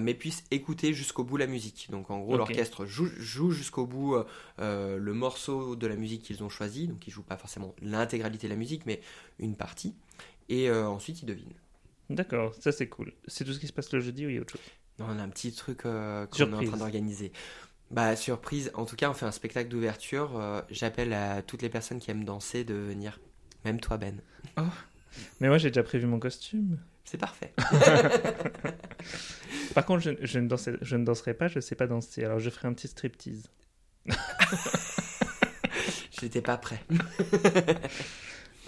mais 0.00 0.14
puissent 0.14 0.44
écouter 0.50 0.94
jusqu'au 0.94 1.24
bout 1.24 1.36
la 1.36 1.46
musique. 1.46 1.88
Donc 1.90 2.10
en 2.10 2.20
gros 2.20 2.36
l'orchestre 2.36 2.86
joue, 2.86 3.08
joue 3.18 3.50
jusqu'au 3.50 3.86
bout 3.86 4.16
le 4.58 5.12
morceau 5.12 5.76
de 5.76 5.86
la 5.86 5.96
musique 5.96 6.22
qu'ils 6.22 6.42
ont 6.42 6.48
choisi, 6.48 6.88
donc 6.88 7.06
ils 7.06 7.10
jouent 7.10 7.22
pas 7.22 7.36
forcément 7.36 7.74
l'intégralité 7.82 8.46
de 8.46 8.52
la 8.52 8.58
musique, 8.58 8.86
mais 8.86 9.00
une 9.38 9.56
partie, 9.56 9.94
et 10.48 10.70
ensuite 10.70 11.22
ils 11.22 11.26
devinent. 11.26 11.52
D'accord, 12.08 12.54
ça 12.60 12.72
c'est 12.72 12.88
cool. 12.88 13.12
C'est 13.26 13.44
tout 13.44 13.52
ce 13.52 13.58
qui 13.58 13.66
se 13.66 13.72
passe 13.72 13.92
le 13.92 14.00
jeudi 14.00 14.26
ou 14.26 14.30
il 14.30 14.36
y 14.36 14.38
a 14.38 14.40
autre 14.40 14.52
chose? 14.52 14.66
Non, 14.98 15.06
on 15.08 15.18
a 15.18 15.22
un 15.22 15.28
petit 15.28 15.52
truc 15.52 15.82
qu'on 15.82 16.28
est 16.28 16.42
en 16.42 16.64
train 16.64 16.76
d'organiser. 16.76 17.32
Bah, 17.90 18.16
surprise, 18.16 18.70
en 18.74 18.84
tout 18.86 18.96
cas, 18.96 19.10
on 19.10 19.14
fait 19.14 19.26
un 19.26 19.30
spectacle 19.32 19.68
d'ouverture. 19.68 20.36
euh, 20.38 20.62
J'appelle 20.70 21.12
à 21.12 21.42
toutes 21.42 21.62
les 21.62 21.68
personnes 21.68 21.98
qui 22.00 22.10
aiment 22.10 22.24
danser 22.24 22.64
de 22.64 22.74
venir. 22.74 23.20
Même 23.64 23.78
toi, 23.80 23.96
Ben. 23.98 24.20
Mais 25.40 25.48
moi 25.48 25.58
j'ai 25.58 25.70
déjà 25.70 25.82
prévu 25.84 26.06
mon 26.06 26.18
costume. 26.18 26.78
C'est 27.04 27.18
parfait. 27.18 27.52
Par 29.74 29.84
contre, 29.84 30.02
je, 30.02 30.10
je 30.20 30.38
ne 30.38 30.48
danserai, 30.48 30.76
je 30.80 30.96
ne 30.96 31.04
danserai 31.04 31.34
pas, 31.34 31.48
je 31.48 31.60
sais 31.60 31.74
pas 31.74 31.86
danser, 31.86 32.24
alors 32.24 32.38
je 32.40 32.48
ferai 32.50 32.68
un 32.68 32.72
petit 32.72 32.88
striptease. 32.88 33.50
J'étais 36.20 36.40
pas 36.42 36.56
prêt. 36.56 36.80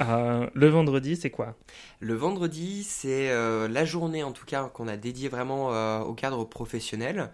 Euh, 0.00 0.49
le 0.53 0.69
vendredi, 0.69 1.17
c'est 1.17 1.31
quoi? 1.31 1.57
Le 2.00 2.15
vendredi, 2.15 2.85
c'est 2.85 3.31
euh, 3.31 3.67
la 3.67 3.85
journée 3.85 4.23
en 4.23 4.33
tout 4.33 4.45
cas 4.45 4.69
qu'on 4.69 4.88
a 4.88 4.97
dédiée 4.97 5.29
vraiment 5.29 5.73
euh, 5.73 6.00
au 6.00 6.15
cadre 6.15 6.45
professionnel. 6.45 7.31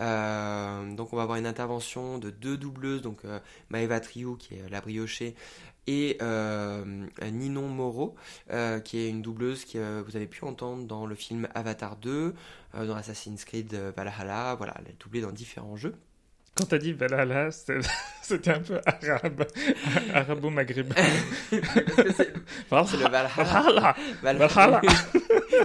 Euh, 0.00 0.94
donc 0.94 1.12
on 1.12 1.16
va 1.16 1.22
avoir 1.22 1.38
une 1.38 1.46
intervention 1.46 2.18
de 2.18 2.30
deux 2.30 2.56
doubleuses, 2.56 3.02
donc 3.02 3.22
Maëva 3.70 4.00
Triou 4.00 4.36
qui 4.36 4.54
est 4.54 4.68
la 4.70 4.80
briochée 4.80 5.34
et 5.86 6.18
Ninon 7.32 7.68
Moreau 7.68 8.14
qui 8.84 8.98
est 8.98 9.08
une 9.08 9.22
doubleuse 9.22 9.64
que 9.64 10.00
vous 10.02 10.16
avez 10.16 10.26
pu 10.26 10.44
entendre 10.44 10.86
dans 10.86 11.06
le 11.06 11.14
film 11.14 11.48
Avatar 11.54 11.96
2, 11.96 12.34
euh, 12.74 12.86
dans 12.86 12.94
Assassin's 12.94 13.44
Creed 13.44 13.74
Valhalla, 13.96 14.54
voilà, 14.56 14.74
elle 14.78 14.92
est 14.92 15.00
doublée 15.00 15.20
dans 15.20 15.32
différents 15.32 15.76
jeux. 15.76 15.94
Quand 16.56 16.66
t'as 16.66 16.78
dit 16.78 16.92
Valhalla, 16.92 17.50
c'est- 17.50 17.80
c'était 18.22 18.52
un 18.52 18.60
peu 18.60 18.80
arabe, 18.86 19.44
arabo-maghrébin. 20.14 20.94
C'est 21.50 22.96
le 22.96 23.08
Valhalla. 23.08 23.94
Valhalla 24.22 24.80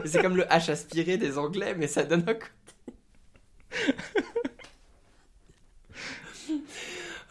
c'est 0.06 0.22
comme 0.22 0.36
le 0.38 0.44
H 0.44 0.72
aspiré 0.72 1.18
des 1.18 1.38
Anglais, 1.38 1.76
mais 1.78 1.88
ça 1.88 2.04
donne 2.04 2.24
un 2.28 2.34
côté. 2.34 2.50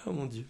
oh 0.07 0.12
mon 0.12 0.27
dieu. 0.27 0.45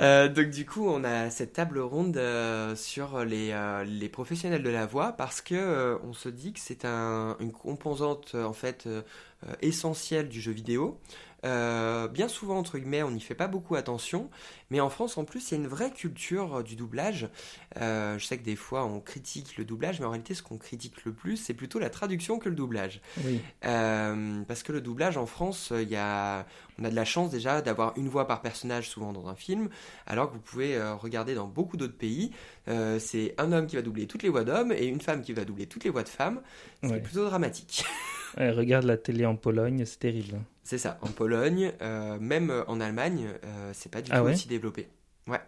Euh, 0.00 0.28
donc 0.28 0.50
du 0.50 0.66
coup, 0.66 0.88
on 0.88 1.04
a 1.04 1.30
cette 1.30 1.52
table 1.54 1.78
ronde 1.78 2.16
euh, 2.16 2.74
sur 2.76 3.24
les, 3.24 3.50
euh, 3.52 3.84
les 3.84 4.08
professionnels 4.08 4.62
de 4.62 4.70
la 4.70 4.86
voix 4.86 5.12
parce 5.12 5.40
que 5.40 5.98
on 6.04 6.12
se 6.12 6.28
dit 6.28 6.52
que 6.52 6.60
c'est 6.60 6.84
un, 6.84 7.36
une 7.40 7.52
composante 7.52 8.34
en 8.34 8.52
fait 8.52 8.88
essentielle 9.60 10.28
du 10.28 10.40
jeu 10.40 10.52
vidéo. 10.52 11.00
Euh, 11.48 12.08
bien 12.08 12.28
souvent, 12.28 12.58
entre 12.58 12.78
guillemets, 12.78 13.02
on 13.02 13.10
n'y 13.10 13.20
fait 13.20 13.34
pas 13.34 13.48
beaucoup 13.48 13.74
attention, 13.76 14.30
mais 14.70 14.80
en 14.80 14.90
France, 14.90 15.16
en 15.18 15.24
plus, 15.24 15.50
il 15.50 15.54
y 15.54 15.56
a 15.58 15.60
une 15.62 15.68
vraie 15.68 15.90
culture 15.90 16.56
euh, 16.58 16.62
du 16.62 16.76
doublage. 16.76 17.28
Euh, 17.80 18.18
je 18.18 18.24
sais 18.26 18.36
que 18.38 18.44
des 18.44 18.56
fois, 18.56 18.84
on 18.84 19.00
critique 19.00 19.56
le 19.56 19.64
doublage, 19.64 20.00
mais 20.00 20.06
en 20.06 20.10
réalité, 20.10 20.34
ce 20.34 20.42
qu'on 20.42 20.58
critique 20.58 21.04
le 21.04 21.12
plus, 21.12 21.36
c'est 21.36 21.54
plutôt 21.54 21.78
la 21.78 21.90
traduction 21.90 22.38
que 22.38 22.48
le 22.48 22.54
doublage. 22.54 23.00
Oui. 23.24 23.40
Euh, 23.64 24.42
parce 24.46 24.62
que 24.62 24.72
le 24.72 24.80
doublage 24.80 25.16
en 25.16 25.26
France, 25.26 25.72
il 25.74 25.88
y 25.88 25.96
a, 25.96 26.46
on 26.78 26.84
a 26.84 26.90
de 26.90 26.94
la 26.96 27.04
chance 27.04 27.30
déjà 27.30 27.62
d'avoir 27.62 27.92
une 27.96 28.08
voix 28.08 28.26
par 28.26 28.42
personnage 28.42 28.88
souvent 28.88 29.12
dans 29.12 29.28
un 29.28 29.34
film, 29.34 29.68
alors 30.06 30.28
que 30.28 30.34
vous 30.34 30.40
pouvez 30.40 30.80
regarder 30.92 31.34
dans 31.34 31.46
beaucoup 31.46 31.76
d'autres 31.76 31.96
pays, 31.96 32.30
euh, 32.68 32.98
c'est 32.98 33.34
un 33.38 33.52
homme 33.52 33.66
qui 33.66 33.76
va 33.76 33.82
doubler 33.82 34.06
toutes 34.06 34.22
les 34.22 34.28
voix 34.28 34.44
d'hommes 34.44 34.72
et 34.72 34.84
une 34.86 35.00
femme 35.00 35.22
qui 35.22 35.32
va 35.32 35.44
doubler 35.44 35.66
toutes 35.66 35.84
les 35.84 35.90
voix 35.90 36.02
de 36.02 36.08
femmes. 36.08 36.40
C'est 36.82 36.90
Ouais. 36.90 37.00
plutôt 37.00 37.24
dramatique. 37.24 37.84
Ouais, 38.36 38.50
regarde 38.50 38.84
la 38.84 38.98
télé 38.98 39.24
en 39.24 39.36
Pologne, 39.36 39.84
c'est 39.86 39.98
terrible. 40.00 40.38
C'est 40.62 40.76
ça. 40.76 40.98
En 41.00 41.08
Pologne, 41.08 41.72
même 42.20 42.52
en 42.68 42.78
Allemagne, 42.78 43.26
c'est 43.72 43.90
pas 43.90 44.02
du 44.02 44.10
Ah 44.12 44.18
tout 44.18 44.26
ouais? 44.26 44.32
aussi 44.34 44.46
développé. 44.58 44.88
Ouais. 45.26 45.40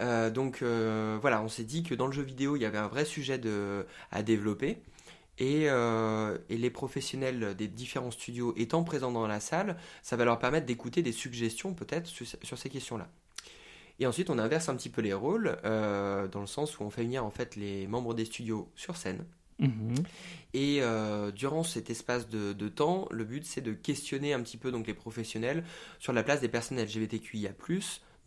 Euh, 0.00 0.30
donc 0.30 0.62
euh, 0.62 1.18
voilà, 1.20 1.42
on 1.42 1.48
s'est 1.48 1.64
dit 1.64 1.82
que 1.82 1.94
dans 1.94 2.06
le 2.06 2.12
jeu 2.12 2.22
vidéo, 2.22 2.56
il 2.56 2.62
y 2.62 2.64
avait 2.64 2.78
un 2.78 2.88
vrai 2.88 3.04
sujet 3.04 3.38
de, 3.38 3.86
à 4.10 4.22
développer. 4.22 4.78
Et, 5.40 5.70
euh, 5.70 6.36
et 6.48 6.56
les 6.56 6.70
professionnels 6.70 7.54
des 7.54 7.68
différents 7.68 8.10
studios 8.10 8.54
étant 8.56 8.82
présents 8.82 9.12
dans 9.12 9.26
la 9.28 9.38
salle, 9.38 9.76
ça 10.02 10.16
va 10.16 10.24
leur 10.24 10.38
permettre 10.40 10.66
d'écouter 10.66 11.02
des 11.02 11.12
suggestions 11.12 11.74
peut-être 11.74 12.06
sur, 12.06 12.26
sur 12.42 12.58
ces 12.58 12.68
questions-là. 12.68 13.08
Et 14.00 14.06
ensuite, 14.06 14.30
on 14.30 14.38
inverse 14.38 14.68
un 14.68 14.76
petit 14.76 14.90
peu 14.90 15.00
les 15.00 15.12
rôles, 15.12 15.58
euh, 15.64 16.28
dans 16.28 16.40
le 16.40 16.46
sens 16.46 16.78
où 16.78 16.82
on 16.82 16.90
fait 16.90 17.02
venir 17.02 17.24
en 17.24 17.30
fait 17.30 17.56
les 17.56 17.86
membres 17.86 18.14
des 18.14 18.24
studios 18.24 18.70
sur 18.76 18.96
scène. 18.96 19.24
Mhm. 19.58 19.94
Et 20.54 20.78
euh, 20.82 21.32
durant 21.32 21.64
cet 21.64 21.90
espace 21.90 22.28
de, 22.28 22.52
de 22.52 22.68
temps, 22.68 23.08
le 23.10 23.24
but 23.24 23.44
c'est 23.44 23.60
de 23.60 23.72
questionner 23.72 24.32
un 24.32 24.40
petit 24.40 24.56
peu 24.56 24.70
donc 24.70 24.86
les 24.86 24.94
professionnels 24.94 25.64
sur 25.98 26.12
la 26.12 26.22
place 26.22 26.40
des 26.40 26.48
personnes 26.48 26.80
LGBTQIA+ 26.80 27.52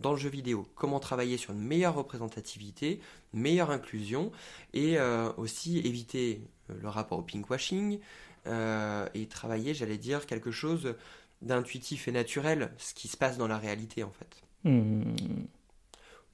dans 0.01 0.11
le 0.11 0.17
jeu 0.17 0.29
vidéo. 0.29 0.67
Comment 0.75 0.99
travailler 0.99 1.37
sur 1.37 1.53
une 1.53 1.61
meilleure 1.61 1.95
représentativité, 1.95 2.99
une 3.33 3.41
meilleure 3.41 3.71
inclusion 3.71 4.31
et 4.73 4.97
euh, 4.97 5.31
aussi 5.37 5.79
éviter 5.79 6.41
euh, 6.69 6.73
le 6.81 6.89
rapport 6.89 7.19
au 7.19 7.21
pinkwashing 7.21 7.99
euh, 8.47 9.07
et 9.13 9.27
travailler, 9.27 9.73
j'allais 9.73 9.97
dire, 9.97 10.25
quelque 10.25 10.51
chose 10.51 10.95
d'intuitif 11.41 12.07
et 12.07 12.11
naturel, 12.11 12.71
ce 12.77 12.93
qui 12.93 13.07
se 13.07 13.17
passe 13.17 13.37
dans 13.37 13.47
la 13.47 13.57
réalité 13.57 14.03
en 14.03 14.11
fait. 14.11 14.43
Mhm. 14.63 15.15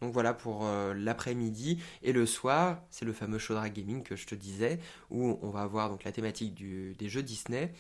Donc 0.02 0.14
voilà 0.14 0.34
pour 0.34 0.66
euh, 0.66 0.94
l'après-midi 0.94 1.82
et 2.04 2.14
le 2.14 2.26
soir, 2.26 2.84
c'est 2.92 3.06
le 3.06 3.14
fameux 3.14 3.40
show 3.40 3.56
drag 3.56 3.74
gaming 3.74 4.04
que 4.04 4.16
je 4.16 4.28
te 4.28 4.36
disais, 4.36 4.80
où 5.10 5.40
on 5.42 5.50
va 5.50 5.62
avoir 5.62 5.90
donc 5.90 6.04
la 6.04 6.12
thématique 6.12 6.54
des 6.54 7.10
jeux 7.10 7.24
Disney. 7.24 7.74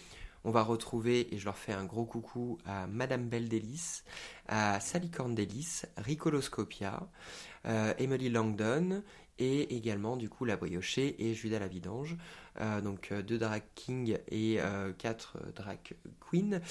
On 0.48 0.52
va 0.52 0.64
retrouver, 0.64 1.36
et 1.36 1.40
je 1.40 1.44
leur 1.44 1.58
fais 1.58 1.74
un 1.74 1.84
gros 1.84 2.06
coucou 2.06 2.58
à 2.66 2.88
Madame 2.88 3.28
Belle 3.28 3.50
Délice, 3.50 4.06
à 4.48 4.80
Sally 4.80 5.12
Corn 5.12 5.36
Délice, 5.36 5.86
Ricoloscopia, 5.98 7.10
euh, 7.66 7.94
Emily 7.98 8.30
Langdon 8.30 9.04
et 9.40 9.76
également 9.76 10.16
du 10.16 10.30
coup 10.30 10.46
la 10.46 10.56
briochée 10.56 11.22
et 11.22 11.34
Judas 11.34 11.60
la 11.60 11.68
vidange. 11.68 12.16
Euh, 12.62 12.80
donc 12.80 13.12
euh, 13.12 13.22
deux 13.22 13.38
drag 13.38 13.62
kings 13.76 14.20
et 14.32 14.60
quatre 14.98 15.38
drag 15.54 15.80
queens 16.22 16.62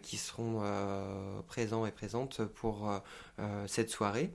qui 0.00 0.16
seront 0.16 0.62
présents 1.46 1.84
et 1.84 1.92
présentes 1.92 2.42
pour 2.46 2.90
cette 3.66 3.90
soirée. 3.90 4.32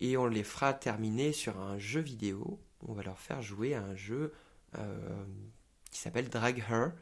Et 0.00 0.16
on 0.16 0.26
les 0.26 0.44
fera 0.44 0.72
terminer 0.72 1.34
sur 1.34 1.60
un 1.60 1.78
jeu 1.78 2.00
vidéo. 2.00 2.58
On 2.88 2.94
va 2.94 3.02
leur 3.02 3.18
faire 3.18 3.42
jouer 3.42 3.74
à 3.74 3.82
un 3.82 3.94
jeu 3.94 4.32
qui 5.90 6.00
s'appelle 6.00 6.30
Drag 6.30 6.64
Her. 6.70 6.92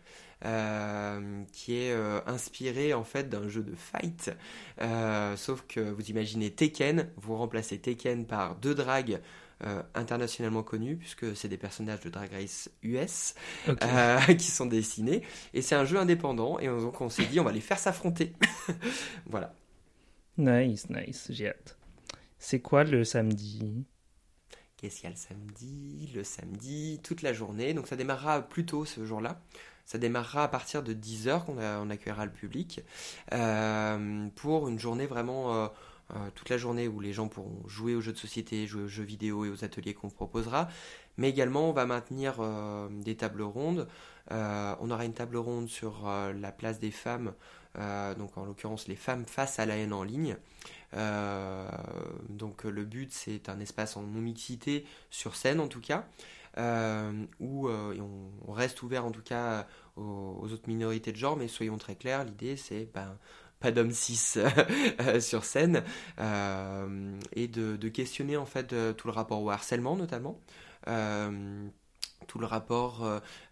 Qui 1.53 1.77
est 1.77 1.95
inspiré 2.27 2.95
en 2.95 3.05
fait 3.05 3.29
d'un 3.29 3.49
jeu 3.49 3.63
de 3.63 3.75
fight. 3.75 4.31
sauf 5.37 5.65
que 5.69 5.81
vous 5.81 6.11
imaginez 6.11 6.51
Tekken, 6.51 7.09
vous 7.17 7.37
remplacez 7.37 7.79
Tekken 7.79 8.27
par 8.27 8.57
deux 8.57 8.75
drags 8.75 9.21
euh, 9.65 9.81
internationalement 9.95 10.65
connus, 10.65 10.97
puisque 10.97 11.37
c'est 11.37 11.47
des 11.47 11.57
personnages 11.57 12.01
de 12.01 12.11
Drag 12.11 12.33
Race 12.33 12.69
US 12.83 13.37
euh, 13.69 14.19
qui 14.35 14.51
sont 14.51 14.67
dessinés. 14.67 15.23
Et 15.55 15.63
c'est 15.63 15.77
un 15.77 15.85
jeu 15.85 15.99
indépendant, 15.99 16.59
et 16.59 16.67
donc 16.67 17.01
on 17.01 17.09
s'est 17.09 17.27
dit, 17.27 17.39
on 17.39 17.45
va 17.45 17.53
les 17.53 17.61
faire 17.61 17.79
s'affronter. 17.79 18.33
voilà. 19.27 19.55
Nice, 20.37 20.91
nice, 20.91 21.29
j'ai 21.31 21.51
hâte. 21.51 21.79
C'est 22.41 22.59
quoi 22.59 22.83
le 22.83 23.05
samedi? 23.05 23.85
Qu'est-ce 24.79 24.97
qu'il 24.97 25.05
y 25.05 25.07
a 25.07 25.11
le 25.11 25.17
samedi? 25.17 26.11
Le 26.13 26.25
samedi, 26.25 26.99
toute 27.05 27.23
la 27.23 27.33
journée. 27.33 27.73
Donc 27.73 27.87
ça 27.87 27.95
démarrera 27.95 28.43
plus 28.43 28.67
tôt 28.67 28.85
ce 28.85 29.07
jour-là. 29.07 29.41
Ça 29.85 29.99
démarrera 29.99 30.45
à 30.45 30.49
partir 30.49 30.83
de 30.83 30.95
10h 30.95 31.45
qu'on 31.45 31.59
on 31.59 31.91
accueillera 31.91 32.25
le 32.25 32.33
public 32.33 32.81
euh, 33.33 34.29
pour 34.37 34.69
une 34.69 34.79
journée 34.79 35.07
vraiment 35.07 35.69
euh, 36.15 36.19
toute 36.35 36.51
la 36.51 36.59
journée 36.59 36.89
où 36.89 37.01
les 37.01 37.13
gens 37.13 37.29
pourront 37.29 37.63
jouer 37.67 37.95
aux 37.95 38.03
jeux 38.03 38.13
de 38.13 38.19
société, 38.19 38.67
jouer 38.67 38.83
aux 38.83 38.89
jeux 38.89 39.05
vidéo 39.05 39.45
et 39.47 39.51
aux 39.51 39.65
ateliers 39.65 39.95
qu'on 39.95 40.11
proposera. 40.11 40.69
Mais 41.17 41.31
également, 41.31 41.71
on 41.71 41.73
va 41.73 41.87
maintenir 41.87 42.37
euh, 42.41 42.89
des 42.91 43.17
tables 43.17 43.43
rondes. 43.43 43.89
Euh, 44.31 44.75
on 44.81 44.91
aura 44.91 45.05
une 45.07 45.15
table 45.15 45.37
ronde 45.37 45.69
sur 45.69 46.07
la 46.07 46.53
place 46.53 46.79
des 46.79 46.91
femmes, 46.91 47.33
donc 48.19 48.37
en 48.37 48.45
l'occurrence 48.45 48.87
les 48.87 48.97
femmes 48.97 49.25
face 49.25 49.59
à 49.59 49.67
la 49.67 49.77
haine 49.77 49.93
en 49.93 50.05
ligne. 50.05 50.37
donc 52.29 52.65
le 52.65 52.85
but, 52.85 53.11
c'est 53.13 53.49
un 53.49 53.59
espace 53.59 53.97
en 53.97 54.03
non-mixité 54.03 54.85
sur 55.11 55.35
scène 55.35 55.59
en 55.59 55.69
tout 55.69 55.81
cas. 55.81 56.07
Où 56.59 57.69
on, 57.69 58.53
reste 58.53 58.83
ouvert 58.83 59.05
en 59.05 59.11
tout 59.11 59.23
cas 59.23 59.67
aux, 59.97 60.49
autres 60.53 60.69
minorités 60.69 61.13
de 61.13 61.17
genre, 61.17 61.37
mais 61.37 61.49
soyons 61.49 61.79
très 61.79 61.97
clairs, 61.97 62.25
l'idée 62.25 62.57
c'est 62.57 62.89
ben, 62.93 63.17
pas 63.63 63.71
d'homme 63.71 63.93
6 63.93 64.39
euh, 65.01 65.21
sur 65.21 65.45
scène, 65.45 65.83
euh, 66.19 67.19
et 67.33 67.49
de, 67.49 67.89
questionner 67.89 68.37
en 68.37 68.45
fait 68.45 68.73
euh, 68.73 68.93
tout 68.93 69.07
le 69.07 69.13
rapport 69.15 69.41
au 69.43 69.51
harcèlement 69.51 69.97
notamment. 69.97 70.39
tout 72.29 72.39
le 72.39 72.47
rapport 72.47 73.05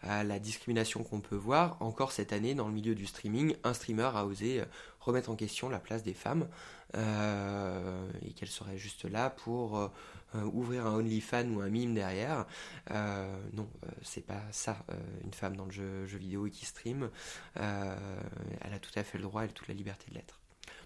à 0.02 0.24
la 0.24 0.38
discrimination 0.38 1.02
qu'on 1.02 1.20
peut 1.20 1.36
voir. 1.36 1.76
Encore 1.80 2.12
cette 2.12 2.32
année, 2.32 2.54
dans 2.54 2.68
le 2.68 2.72
milieu 2.72 2.94
du 2.94 3.04
streaming, 3.04 3.54
un 3.64 3.74
streamer 3.74 4.10
a 4.14 4.24
osé 4.24 4.62
remettre 5.00 5.30
en 5.30 5.36
question 5.36 5.68
la 5.68 5.78
place 5.78 6.02
des 6.02 6.14
femmes 6.14 6.48
et 6.94 8.32
qu'elle 8.32 8.48
serait 8.48 8.76
juste 8.76 9.04
là 9.04 9.30
pour 9.30 9.90
euh, 10.36 10.44
ouvrir 10.44 10.86
un 10.86 10.94
OnlyFans 10.94 11.48
ou 11.48 11.60
un 11.60 11.68
mime 11.68 11.92
derrière. 11.92 12.46
Euh, 12.92 13.36
non, 13.52 13.68
euh, 13.84 13.88
c'est 14.02 14.24
pas 14.24 14.40
ça, 14.52 14.84
une 15.24 15.32
femme 15.32 15.56
dans 15.56 15.64
le 15.64 15.72
jeu, 15.72 16.04
vidéo 16.04 16.46
et 16.46 16.50
qui 16.50 16.64
stream. 16.64 17.10
elle 17.56 18.72
a 18.72 18.78
tout 18.80 18.92
à 18.94 19.02
fait 19.02 19.18
le 19.18 19.24
droit 19.24 19.44
et 19.44 19.48
toute 19.48 19.66
la 19.66 19.74
liberté 19.74 20.06
de 20.10 20.14
l'être. 20.14 20.38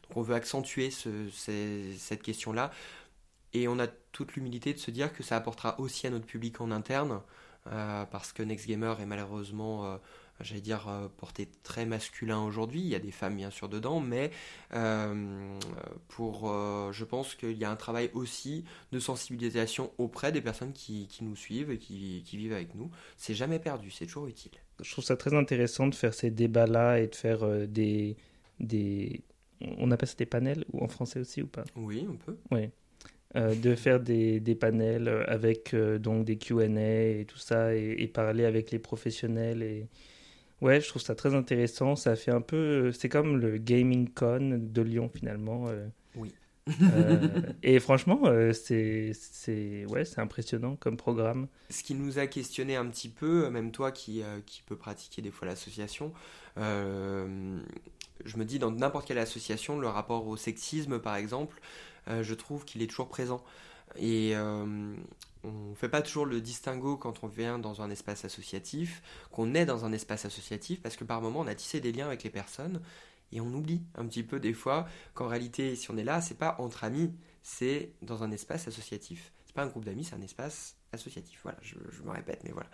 Donc 0.09 0.17
on 0.17 0.23
veut 0.23 0.35
accentuer 0.35 0.91
cette 0.91 2.23
question-là. 2.23 2.71
Et 3.53 3.69
on 3.69 3.79
a 3.79 3.87
toute 3.87 4.35
l'humilité 4.35 4.73
de 4.73 4.79
se 4.79 4.91
dire 4.91 5.13
que 5.13 5.23
ça 5.23 5.37
apportera 5.37 5.79
aussi 5.79 6.07
à 6.07 6.11
notre 6.11 6.27
public 6.27 6.61
en 6.61 6.71
interne, 6.71 7.21
parce 7.65 8.33
que 8.33 8.43
Next 8.43 8.67
Gamer 8.67 8.99
est 9.01 9.07
malheureusement 9.07 9.99
j'allais 10.41 10.61
dire, 10.61 10.89
euh, 10.89 11.09
porté 11.17 11.49
très 11.63 11.87
masculin 11.87 12.43
aujourd'hui. 12.43 12.81
Il 12.81 12.89
y 12.89 12.95
a 12.95 12.99
des 12.99 13.11
femmes 13.11 13.37
bien 13.37 13.51
sûr 13.51 13.69
dedans, 13.69 14.01
mais 14.01 14.31
euh, 14.75 15.59
pour, 16.09 16.51
euh, 16.51 16.93
je 16.93 17.05
pense 17.05 17.35
qu'il 17.35 17.57
y 17.57 17.65
a 17.65 17.71
un 17.71 17.77
travail 17.77 18.11
aussi 18.15 18.65
de 18.93 18.99
sensibilisation 18.99 19.93
auprès 19.99 20.33
des 20.33 20.41
personnes 20.41 20.73
qui, 20.73 21.07
qui 21.09 21.25
nous 21.25 21.37
suivent 21.37 21.71
et 21.71 21.79
qui, 21.79 22.23
qui 22.27 22.37
vivent 22.37 22.53
avec 22.53 22.75
nous. 22.75 22.91
C'est 23.17 23.35
jamais 23.35 23.59
perdu, 23.59 23.91
c'est 23.91 24.07
toujours 24.07 24.27
utile. 24.27 24.53
Je 24.83 24.91
trouve 24.91 25.05
ça 25.05 25.17
très 25.17 25.35
intéressant 25.35 25.87
de 25.87 25.95
faire 25.95 26.15
ces 26.15 26.31
débats-là 26.31 26.99
et 26.99 27.07
de 27.07 27.15
faire 27.15 27.69
des, 27.69 28.17
des... 28.59 29.23
On 29.61 29.91
appelle 29.93 30.09
ça 30.09 30.17
des 30.17 30.27
panels, 30.27 30.65
ou 30.73 30.83
en 30.83 30.89
français 30.89 31.21
aussi 31.21 31.43
ou 31.43 31.47
pas? 31.47 31.65
Oui, 31.77 32.07
on 32.11 32.17
peut. 32.17 32.37
Oui. 32.51 32.71
de 33.37 33.75
faire 33.77 34.01
des, 34.01 34.41
des, 34.41 34.57
panels 34.57 35.09
avec 35.29 35.75
donc 35.77 36.25
des 36.25 36.37
Q&A 36.37 36.67
et 36.67 37.25
tout 37.27 37.39
ça 37.39 37.75
et, 37.75 37.95
et, 37.99 38.09
parler 38.09 38.45
avec 38.45 38.73
les 38.73 38.81
professionnels 38.81 39.63
et, 39.63 39.89
Ouais, 40.61 40.81
je 40.81 40.89
trouve 40.89 41.03
ça 41.03 41.15
très 41.15 41.35
intéressant. 41.35 41.97
Ça 41.97 42.17
fait 42.17 42.31
un 42.31 42.41
peu. 42.41 42.93
C'est 42.93 43.09
comme 43.09 43.39
le 43.39 43.59
Gaming 43.59 44.09
Con 44.09 44.59
de 44.61 44.83
Lyon, 44.83 45.11
finalement. 45.15 45.69
Euh. 45.69 45.87
Oui. 46.17 46.35
Euh, 46.81 47.43
et 47.63 47.79
franchement, 47.81 48.23
euh, 48.25 48.53
c'est 48.53 49.13
ouais, 49.87 50.05
impressionnant 50.17 50.77
comme 50.77 50.97
programme. 50.97 51.49
Ce 51.71 51.83
qui 51.83 51.95
nous 51.95 52.19
a 52.19 52.27
questionné 52.27 52.77
un 52.77 52.87
petit 52.87 53.11
peu, 53.11 53.51
même 53.51 53.71
toi 53.71 53.93
qui, 53.93 54.23
qui 54.47 54.63
peux 54.63 54.77
pratiquer 54.77 55.21
des 55.21 55.31
fois 55.31 55.47
l'association, 55.47 56.13
je 56.57 58.37
me 58.37 58.45
dis 58.45 58.59
dans 58.59 58.71
n'importe 58.71 59.07
quelle 59.07 59.19
association, 59.19 59.79
le 59.79 59.89
rapport 59.89 60.27
au 60.27 60.37
sexisme 60.37 60.99
par 60.99 61.17
exemple, 61.17 61.61
je 62.09 62.35
trouve 62.35 62.65
qu'il 62.65 62.81
est 62.81 62.87
toujours 62.87 63.09
présent. 63.09 63.45
Et 63.99 64.33
on 65.45 65.71
ne 65.71 65.75
fait 65.75 65.89
pas 65.89 66.03
toujours 66.03 66.27
le 66.27 66.41
distinguo 66.41 66.97
quand 66.97 67.23
on 67.23 67.29
vient 67.29 67.59
dans 67.59 67.83
un 67.83 67.91
espace 67.91 68.25
associatif, 68.25 69.03
qu'on 69.31 69.55
est 69.55 69.67
dans 69.67 69.85
un 69.85 69.93
espace 69.93 70.25
associatif, 70.25 70.81
parce 70.83 70.97
que 70.97 71.05
par 71.05 71.21
moment 71.21 71.41
on 71.41 71.47
a 71.47 71.55
tissé 71.55 71.81
des 71.81 71.93
liens 71.93 72.07
avec 72.07 72.23
les 72.23 72.31
personnes 72.31 72.81
et 73.33 73.41
on 73.41 73.53
oublie 73.53 73.83
un 73.97 74.07
petit 74.07 74.23
peu 74.23 74.41
des 74.41 74.53
fois 74.53 74.87
qu'en 75.15 75.29
réalité, 75.29 75.77
si 75.77 75.91
on 75.91 75.97
est 75.97 76.05
là, 76.05 76.21
c'est 76.21 76.39
pas 76.39 76.57
entre 76.59 76.85
amis, 76.85 77.13
c'est 77.43 77.93
dans 78.01 78.23
un 78.23 78.31
espace 78.31 78.69
associatif. 78.69 79.33
C'est 79.45 79.55
pas 79.55 79.65
un 79.65 79.67
groupe 79.67 79.85
d'amis, 79.85 80.05
c'est 80.05 80.15
un 80.15 80.23
espace 80.23 80.77
associatif. 80.93 81.41
Voilà, 81.43 81.59
je, 81.63 81.75
me 82.05 82.11
répète, 82.11 82.43
mais 82.45 82.53
voilà. 82.53 82.69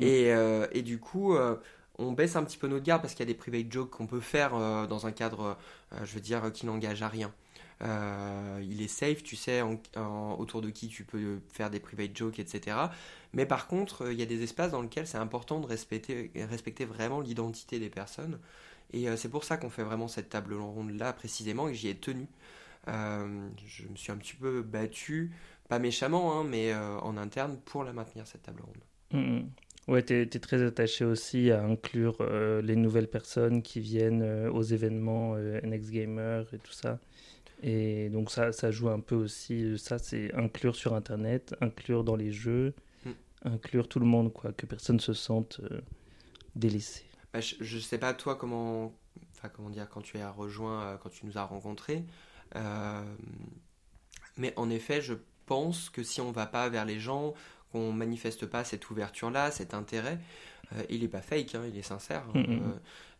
Et, 0.00 0.32
euh, 0.32 0.66
et, 0.72 0.82
du 0.82 0.98
coup, 0.98 1.34
euh, 1.34 1.56
on 1.98 2.12
baisse 2.12 2.36
un 2.36 2.44
petit 2.44 2.58
peu 2.58 2.66
notre 2.66 2.84
garde 2.84 3.02
parce 3.02 3.14
qu'il 3.14 3.26
y 3.26 3.28
a 3.28 3.32
des 3.32 3.38
private 3.38 3.70
jokes 3.70 3.90
qu'on 3.90 4.06
peut 4.06 4.20
faire 4.20 4.54
euh, 4.54 4.86
dans 4.86 5.06
un 5.06 5.12
cadre, 5.12 5.56
je 6.02 6.14
veux 6.14 6.20
dire, 6.20 6.52
qui 6.52 6.66
n'engage 6.66 7.02
à 7.02 7.08
rien. 7.08 7.32
Euh, 7.82 8.60
il 8.62 8.82
est 8.82 8.88
safe, 8.88 9.22
tu 9.22 9.36
sais 9.36 9.62
autour 10.38 10.60
de 10.60 10.70
qui 10.70 10.88
tu 10.88 11.04
peux 11.04 11.40
faire 11.50 11.70
des 11.70 11.80
private 11.80 12.16
jokes, 12.16 12.38
etc. 12.38 12.76
Mais 13.32 13.46
par 13.46 13.66
contre, 13.66 14.02
euh, 14.02 14.12
il 14.12 14.18
y 14.18 14.22
a 14.22 14.26
des 14.26 14.42
espaces 14.42 14.72
dans 14.72 14.82
lesquels 14.82 15.06
c'est 15.06 15.18
important 15.18 15.60
de 15.60 15.66
respecter, 15.66 16.30
respecter 16.50 16.84
vraiment 16.84 17.20
l'identité 17.20 17.78
des 17.78 17.88
personnes. 17.88 18.38
Et 18.92 19.08
euh, 19.08 19.16
c'est 19.16 19.28
pour 19.28 19.44
ça 19.44 19.56
qu'on 19.56 19.70
fait 19.70 19.82
vraiment 19.82 20.08
cette 20.08 20.28
table 20.28 20.54
ronde 20.54 20.90
là 20.98 21.12
précisément 21.12 21.68
et 21.68 21.74
j'y 21.74 21.88
ai 21.88 21.94
tenu. 21.94 22.26
je 22.86 23.88
me 23.88 23.96
suis 23.96 24.12
un 24.12 24.16
petit 24.16 24.34
peu 24.34 24.62
battu, 24.62 25.32
pas 25.68 25.78
méchamment, 25.78 26.38
hein, 26.38 26.44
mais 26.44 26.74
en 26.74 27.16
interne 27.16 27.58
pour 27.64 27.84
la 27.84 27.92
maintenir 27.92 28.26
cette 28.26 28.42
table 28.42 28.62
ronde. 28.62 29.22
Mm, 29.22 29.36
mm. 29.36 29.50
Ouais, 29.88 30.04
tu 30.04 30.20
es, 30.20 30.26
très 30.26 30.62
attaché 30.62 31.04
aussi 31.04 31.50
à 31.50 31.64
inclure 31.64 32.22
les 32.62 32.76
nouvelles 32.76 33.08
personnes 33.08 33.62
qui 33.62 33.80
viennent 33.80 34.48
aux 34.48 34.62
événements 34.62 35.36
NX 35.36 35.90
Gamer 35.90 36.46
et 36.52 36.58
tout 36.58 36.72
ça. 36.72 36.98
Et 37.62 38.08
donc 38.08 38.30
ça, 38.30 38.52
ça 38.52 38.70
joue 38.70 38.88
un 38.88 39.00
peu 39.00 39.14
aussi, 39.14 39.78
ça 39.78 39.98
c'est 39.98 40.32
inclure 40.34 40.74
sur 40.74 40.94
Internet, 40.94 41.54
inclure 41.60 42.04
dans 42.04 42.16
les 42.16 42.32
jeux, 42.32 42.74
hmm. 43.04 43.10
inclure 43.44 43.88
tout 43.88 44.00
le 44.00 44.06
monde, 44.06 44.32
quoi, 44.32 44.52
que 44.52 44.66
personne 44.66 44.98
se 44.98 45.12
sente 45.12 45.60
euh, 45.70 45.80
délaissé. 46.56 47.04
Bah, 47.32 47.40
je 47.40 47.76
ne 47.76 47.80
sais 47.80 47.98
pas 47.98 48.14
toi 48.14 48.34
comment, 48.34 48.94
enfin 49.36 49.50
comment 49.54 49.70
dire, 49.70 49.88
quand 49.88 50.00
tu 50.00 50.18
as 50.18 50.30
rejoint, 50.30 50.82
euh, 50.82 50.96
quand 50.96 51.10
tu 51.10 51.26
nous 51.26 51.36
as 51.36 51.44
rencontrés, 51.44 52.04
euh, 52.56 53.02
mais 54.36 54.54
en 54.56 54.70
effet, 54.70 55.00
je 55.00 55.14
pense 55.46 55.90
que 55.90 56.02
si 56.02 56.20
on 56.20 56.32
va 56.32 56.46
pas 56.46 56.68
vers 56.68 56.84
les 56.84 56.98
gens, 56.98 57.34
qu'on 57.72 57.92
manifeste 57.92 58.46
pas 58.46 58.64
cette 58.64 58.90
ouverture-là, 58.90 59.50
cet 59.50 59.74
intérêt, 59.74 60.18
il 60.88 61.04
est 61.04 61.08
pas 61.08 61.22
fake, 61.22 61.54
hein, 61.54 61.62
il 61.68 61.76
est 61.76 61.82
sincère. 61.82 62.24
Hein, 62.34 62.40
hmm, 62.40 62.54
hmm, 62.54 62.72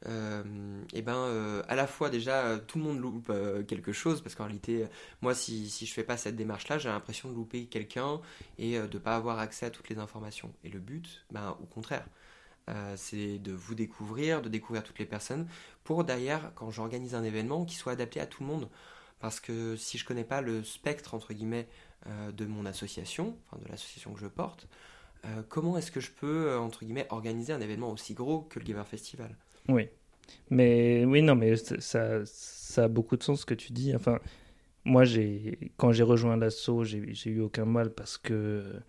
euh, 0.07 0.83
et 0.95 1.03
ben 1.03 1.17
euh, 1.17 1.63
à 1.69 1.75
la 1.75 1.87
fois 1.87 2.09
déjà 2.09 2.59
tout 2.59 2.79
le 2.79 2.85
monde 2.85 2.99
loupe 2.99 3.29
euh, 3.29 3.63
quelque 3.63 3.93
chose 3.93 4.23
parce 4.23 4.35
qu'en 4.35 4.45
réalité 4.45 4.87
moi 5.21 5.35
si, 5.35 5.69
si 5.69 5.85
je 5.85 5.93
fais 5.93 6.05
pas 6.05 6.17
cette 6.17 6.37
démarche 6.37 6.69
là 6.69 6.79
j'ai 6.79 6.89
l'impression 6.89 7.29
de 7.29 7.35
louper 7.35 7.67
quelqu'un 7.67 8.19
et 8.57 8.79
de 8.79 8.99
pas 8.99 9.15
avoir 9.15 9.39
accès 9.39 9.67
à 9.67 9.71
toutes 9.71 9.89
les 9.89 9.99
informations. 9.99 10.53
Et 10.65 10.71
le 10.71 10.79
but 10.79 11.25
ben 11.31 11.57
au 11.61 11.67
contraire. 11.67 12.07
C'est 12.95 13.39
de 13.41 13.51
vous 13.51 13.75
découvrir 13.75 14.43
de 14.43 14.49
découvrir 14.49 14.85
toutes 14.85 15.01
les 15.01 15.07
personnes 15.07 15.49
pour 15.83 16.05
d'ailleurs 16.05 16.53
quand 16.55 16.71
j'organise 16.71 17.17
un 17.17 17.25
événement 17.25 17.65
qui 17.65 17.75
soit 17.75 17.91
adapté 17.91 18.21
à 18.21 18.27
tout 18.27 18.45
le 18.45 18.49
monde. 18.49 18.69
Parce 19.19 19.41
que 19.41 19.75
si 19.75 19.99
je 19.99 20.05
connais 20.05 20.23
pas 20.23 20.41
le 20.41 20.63
spectre 20.63 21.15
entre 21.15 21.35
guillemets 21.35 21.67
de 22.07 22.47
mon 22.47 22.67
association, 22.67 23.37
enfin 23.47 23.61
de 23.61 23.69
l'association 23.69 24.13
que 24.13 24.21
je 24.21 24.29
porte, 24.29 24.69
comment 25.49 25.77
est-ce 25.77 25.91
que 25.91 26.01
je 26.01 26.11
peux 26.11 26.57
entre 26.57 26.85
guillemets 26.85 27.07
organiser 27.11 27.53
un 27.53 27.61
événement 27.61 27.91
aussi 27.93 28.15
gros 28.15 28.43
que 28.43 28.59
le 28.59 28.65
Gamer 28.65 28.87
Festival? 28.87 29.37
Oui, 29.69 29.89
mais 30.51 31.05
oui 31.05 31.23
non 31.23 31.35
mais 31.35 31.57
ça, 31.57 32.25
ça 32.25 32.85
a 32.85 32.89
beaucoup 32.89 33.17
de 33.17 33.23
sens 33.23 33.41
ce 33.41 33.47
que 33.47 33.55
tu 33.55 33.73
dis. 33.73 33.95
Enfin, 33.95 34.19
moi 34.85 35.05
j'ai 35.05 35.73
quand 35.77 35.93
j'ai 35.93 36.03
rejoint 36.03 36.37
l'assaut, 36.37 36.85
j'ai 36.85 37.31
eu 37.31 37.41
aucun 37.41 37.65
mal 37.65 37.93
parce 37.93 38.19
que 38.19 38.81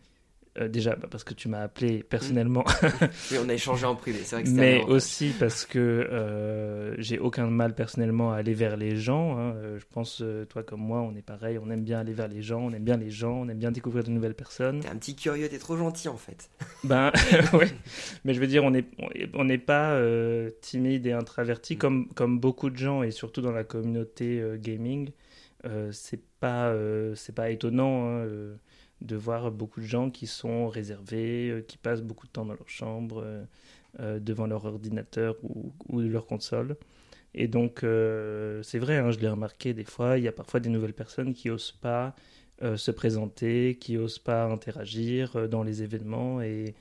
euh, 0.60 0.68
déjà 0.68 0.98
bah, 0.98 1.08
parce 1.10 1.24
que 1.24 1.34
tu 1.34 1.48
m'as 1.48 1.62
appelé 1.62 2.04
personnellement. 2.04 2.66
oui, 3.32 3.38
on 3.42 3.48
a 3.48 3.54
échangé 3.54 3.86
en 3.86 3.96
privé, 3.96 4.20
c'est 4.26 4.36
vrai 4.36 4.44
que 4.44 4.50
Mais 4.50 4.84
aussi 4.84 5.34
parce 5.40 5.66
que 5.66 5.80
euh, 5.80 6.94
j'ai 6.98 7.20
aucun 7.20 7.48
mal 7.48 7.74
personnellement 7.74 8.34
à 8.34 8.38
aller 8.38 8.54
vers 8.54 8.76
les 8.76 8.98
gens. 8.98 9.38
Hein. 9.38 9.54
Euh, 9.56 9.80
je 9.80 9.86
pense, 9.90 10.22
toi 10.50 10.64
comme 10.64 10.82
moi, 10.82 11.00
on 11.00 11.16
est 11.16 11.22
pareil, 11.22 11.58
on 11.58 11.70
aime 11.70 11.84
bien 11.84 12.00
aller 12.00 12.12
vers 12.12 12.28
les 12.28 12.42
gens, 12.42 12.60
on 12.60 12.74
aime 12.74 12.84
bien 12.84 12.98
les 12.98 13.10
gens, 13.10 13.32
on 13.32 13.48
aime 13.48 13.60
bien 13.60 13.72
découvrir 13.72 14.04
de 14.04 14.10
nouvelles 14.10 14.34
personnes. 14.34 14.82
T'es 14.82 14.90
un 14.90 14.98
petit 14.98 15.16
curieux, 15.16 15.48
t'es 15.48 15.58
trop 15.58 15.78
gentil 15.78 16.10
en 16.10 16.18
fait. 16.18 16.50
Ben 16.84 17.12
oui, 17.54 17.68
mais 18.26 18.34
je 18.34 18.40
veux 18.40 18.48
dire, 18.48 18.64
on 18.64 18.72
n'est 18.72 18.86
on 19.34 19.48
pas 19.60 20.02
timide 20.62 21.06
et 21.06 21.12
introverti 21.12 21.78
comme, 21.78 22.08
comme 22.14 22.40
beaucoup 22.40 22.72
de 22.72 22.76
gens 22.76 23.04
et 23.04 23.12
surtout 23.12 23.42
dans 23.42 23.52
la 23.52 23.64
communauté 23.64 24.44
gaming. 24.58 25.12
c'est 25.92 26.22
pas, 26.40 26.74
c'est 27.16 27.36
pas 27.36 27.52
étonnant. 27.52 28.08
Hein, 28.08 28.26
de 29.02 29.16
voir 29.16 29.52
beaucoup 29.52 29.82
de 29.82 29.86
gens 29.86 30.10
qui 30.10 30.28
sont 30.28 30.68
réservés, 30.68 31.50
euh, 31.50 31.62
qui 31.62 31.78
passent 31.78 32.02
beaucoup 32.02 32.28
de 32.28 32.32
temps 32.32 32.46
dans 32.46 32.54
leur 32.54 32.70
chambre, 32.70 33.22
euh, 33.24 33.44
euh, 34.00 34.20
devant 34.20 34.48
leur 34.48 34.66
ordinateur 34.66 35.36
ou, 35.44 36.00
leur 36.00 36.26
console. 36.26 36.78
Et 37.34 37.48
donc, 37.48 37.80
c'est 37.82 38.80
vrai, 38.80 38.98
hein, 38.98 39.12
je 39.12 39.20
l'ai 39.20 39.30
remarqué 39.30 39.74
des 39.74 39.86
fois, 39.86 40.18
il 40.18 40.24
y 40.26 40.28
a 40.28 40.34
parfois 40.34 40.60
des 40.60 40.70
nouvelles 40.70 40.94
personnes 40.94 41.34
qui 41.34 41.48
n'osent 41.48 41.72
pas 41.72 42.14
se 42.62 42.92
présenter, 42.92 43.78
qui 43.80 43.96
n'osent 43.96 44.20
pas 44.20 44.46
interagir 44.46 45.48
dans 45.48 45.64
les 45.64 45.82
événements. 45.82 46.42
Et, 46.42 46.76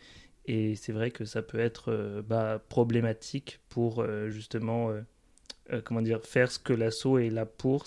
c'est 0.74 0.90
vrai 0.90 1.12
que 1.12 1.24
ça 1.24 1.42
peut 1.42 1.60
être 1.60 2.24
bah, 2.26 2.60
problématique 2.68 3.60
pour 3.68 4.04
justement 4.28 4.90
comment 5.84 6.02
dire, 6.02 6.20
faire 6.24 6.50
ce 6.50 6.58
que 6.58 6.72
l'assaut 6.72 7.18
est 7.18 7.30
là 7.30 7.46
pour, 7.46 7.86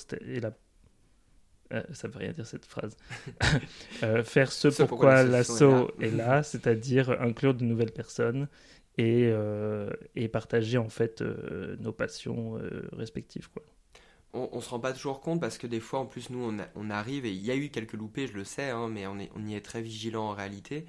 euh, 1.73 1.81
ça 1.93 2.07
veut 2.07 2.19
rien 2.19 2.31
dire 2.31 2.45
cette 2.45 2.65
phrase, 2.65 2.95
euh, 4.03 4.23
faire 4.23 4.51
ce, 4.51 4.67
pourquoi, 4.83 5.23
l'assaut 5.23 5.91
est 5.99 6.11
là, 6.11 6.43
c'est-à-dire 6.43 7.09
inclure 7.21 7.53
de 7.53 7.63
nouvelles 7.63 7.91
personnes 7.91 8.47
et, 8.97 9.29
euh, 9.31 9.89
et 10.15 10.27
partager 10.27 10.77
en 10.77 10.89
fait 10.89 11.21
nos 11.21 11.91
passions 11.91 12.59
respectives. 12.91 13.49
Quoi. 13.49 13.63
On, 14.33 14.49
on 14.51 14.61
se 14.61 14.69
rend 14.69 14.79
pas 14.79 14.93
toujours 14.93 15.21
compte 15.21 15.41
parce 15.41 15.57
que 15.57 15.67
des 15.67 15.79
fois 15.79 15.99
en 15.99 16.05
plus 16.05 16.29
nous 16.29 16.43
on, 16.43 16.57
on 16.75 16.89
arrive 16.89 17.25
et 17.25 17.31
il 17.31 17.43
y 17.43 17.51
a 17.51 17.55
eu 17.55 17.69
quelques 17.69 17.93
loupés, 17.93 18.27
je 18.27 18.33
le 18.33 18.43
sais, 18.43 18.69
hein, 18.69 18.87
mais 18.87 19.07
on, 19.07 19.19
est, 19.19 19.29
on 19.35 19.45
y 19.45 19.55
est 19.55 19.61
très 19.61 19.81
vigilant 19.81 20.29
en 20.29 20.33
réalité 20.33 20.85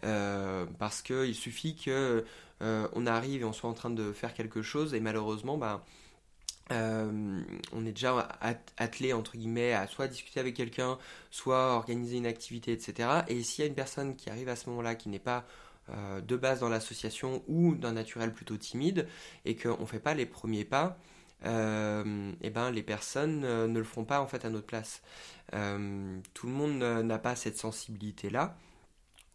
parce 0.00 1.02
qu'il 1.02 1.34
suffit 1.34 1.74
que 1.74 2.24
on 2.60 3.06
arrive 3.06 3.42
et 3.42 3.44
on 3.44 3.52
soit 3.52 3.70
en 3.70 3.74
train 3.74 3.90
de 3.90 4.12
faire 4.12 4.34
quelque 4.34 4.62
chose 4.62 4.94
et 4.94 5.00
malheureusement 5.00 5.58
bah, 5.58 5.84
euh, 6.70 7.40
on 7.72 7.86
est 7.86 7.92
déjà 7.92 8.28
attelé 8.76 9.12
entre 9.12 9.36
guillemets 9.36 9.72
à 9.72 9.86
soit 9.86 10.06
discuter 10.08 10.40
avec 10.40 10.54
quelqu'un, 10.54 10.98
soit 11.30 11.74
organiser 11.74 12.16
une 12.16 12.26
activité, 12.26 12.72
etc. 12.72 13.22
Et 13.28 13.42
s'il 13.42 13.64
y 13.64 13.66
a 13.66 13.68
une 13.68 13.74
personne 13.74 14.16
qui 14.16 14.30
arrive 14.30 14.48
à 14.48 14.56
ce 14.56 14.68
moment-là 14.70 14.94
qui 14.94 15.08
n'est 15.08 15.18
pas 15.18 15.44
euh, 15.90 16.20
de 16.20 16.36
base 16.36 16.60
dans 16.60 16.68
l'association 16.68 17.42
ou 17.48 17.74
d'un 17.74 17.92
naturel 17.92 18.32
plutôt 18.32 18.56
timide 18.56 19.08
et 19.44 19.56
qu'on 19.56 19.80
ne 19.80 19.86
fait 19.86 20.00
pas 20.00 20.14
les 20.14 20.26
premiers 20.26 20.64
pas, 20.64 20.98
euh, 21.46 22.32
et 22.42 22.50
ben 22.50 22.70
les 22.70 22.82
personnes 22.82 23.40
ne 23.40 23.78
le 23.78 23.84
feront 23.84 24.04
pas 24.04 24.20
en 24.20 24.26
fait 24.26 24.44
à 24.44 24.50
notre 24.50 24.66
place. 24.66 25.02
tout 25.52 26.46
le 26.46 26.52
monde 26.52 26.78
n'a 26.78 27.18
pas 27.18 27.36
cette 27.36 27.56
sensibilité 27.56 28.30
là. 28.30 28.56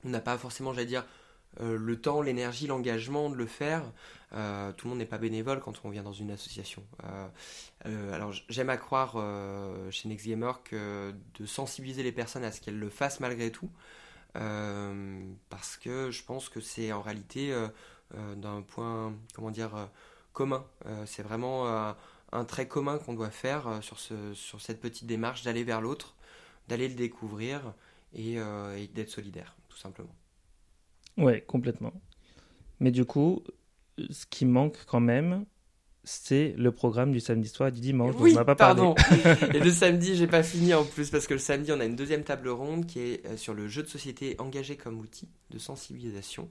On 0.05 0.09
n'a 0.09 0.19
pas 0.19 0.37
forcément, 0.37 0.73
j'allais 0.73 0.85
dire, 0.85 1.05
le 1.59 1.95
temps, 2.01 2.21
l'énergie, 2.21 2.67
l'engagement 2.67 3.29
de 3.29 3.35
le 3.35 3.45
faire. 3.45 3.83
Euh, 4.35 4.71
tout 4.71 4.87
le 4.87 4.89
monde 4.89 4.99
n'est 4.99 5.05
pas 5.05 5.17
bénévole 5.17 5.59
quand 5.59 5.81
on 5.83 5.89
vient 5.89 6.03
dans 6.03 6.13
une 6.13 6.31
association. 6.31 6.83
Euh, 7.03 7.27
euh, 7.85 8.13
alors 8.13 8.33
j'aime 8.49 8.69
à 8.69 8.77
croire 8.77 9.13
chez 9.91 10.09
Next 10.09 10.25
Gamer 10.25 10.61
que 10.63 11.13
de 11.39 11.45
sensibiliser 11.45 12.03
les 12.03 12.11
personnes 12.11 12.43
à 12.43 12.51
ce 12.51 12.61
qu'elles 12.61 12.79
le 12.79 12.89
fassent 12.89 13.19
malgré 13.19 13.51
tout, 13.51 13.69
parce 14.33 15.77
que 15.77 16.09
je 16.11 16.23
pense 16.23 16.49
que 16.49 16.61
c'est 16.61 16.91
en 16.91 17.01
réalité 17.01 17.53
d'un 18.13 18.61
point, 18.61 19.13
comment 19.35 19.51
dire, 19.51 19.89
commun. 20.33 20.65
c'est 21.05 21.23
vraiment 21.23 21.95
un 22.31 22.45
trait 22.45 22.67
commun 22.67 22.97
qu'on 22.97 23.13
doit 23.13 23.29
faire 23.29 23.79
sur, 23.81 23.99
ce, 23.99 24.33
sur 24.33 24.61
cette 24.61 24.81
petite 24.81 25.05
démarche 25.05 25.43
d'aller 25.43 25.63
vers 25.63 25.81
l'autre, 25.81 26.15
d'aller 26.67 26.87
le 26.87 26.95
découvrir 26.95 27.73
et 28.15 28.37
d'être 28.93 29.09
solidaire, 29.09 29.55
tout 29.69 29.77
simplement. 29.77 30.15
Ouais, 31.17 31.41
complètement. 31.41 31.93
Mais 32.79 32.91
du 32.91 33.05
coup, 33.05 33.43
ce 34.09 34.25
qui 34.25 34.45
manque 34.45 34.77
quand 34.87 34.99
même, 34.99 35.45
c'est 36.03 36.53
le 36.57 36.71
programme 36.71 37.11
du 37.11 37.19
samedi 37.19 37.47
soir 37.47 37.69
et 37.69 37.71
du 37.71 37.79
dimanche. 37.79 38.13
Oui, 38.19 38.33
pas 38.33 38.55
pardon. 38.55 38.93
et 39.53 39.59
le 39.59 39.71
samedi, 39.71 40.15
j'ai 40.15 40.27
pas 40.27 40.43
fini 40.43 40.73
en 40.73 40.83
plus 40.83 41.09
parce 41.09 41.27
que 41.27 41.33
le 41.33 41.39
samedi, 41.39 41.71
on 41.71 41.79
a 41.79 41.85
une 41.85 41.95
deuxième 41.95 42.23
table 42.23 42.49
ronde 42.49 42.85
qui 42.85 42.99
est 42.99 43.25
euh, 43.25 43.37
sur 43.37 43.53
le 43.53 43.67
jeu 43.67 43.83
de 43.83 43.87
société 43.87 44.35
engagé 44.39 44.75
comme 44.75 44.99
outil 44.99 45.29
de 45.49 45.57
sensibilisation. 45.57 46.49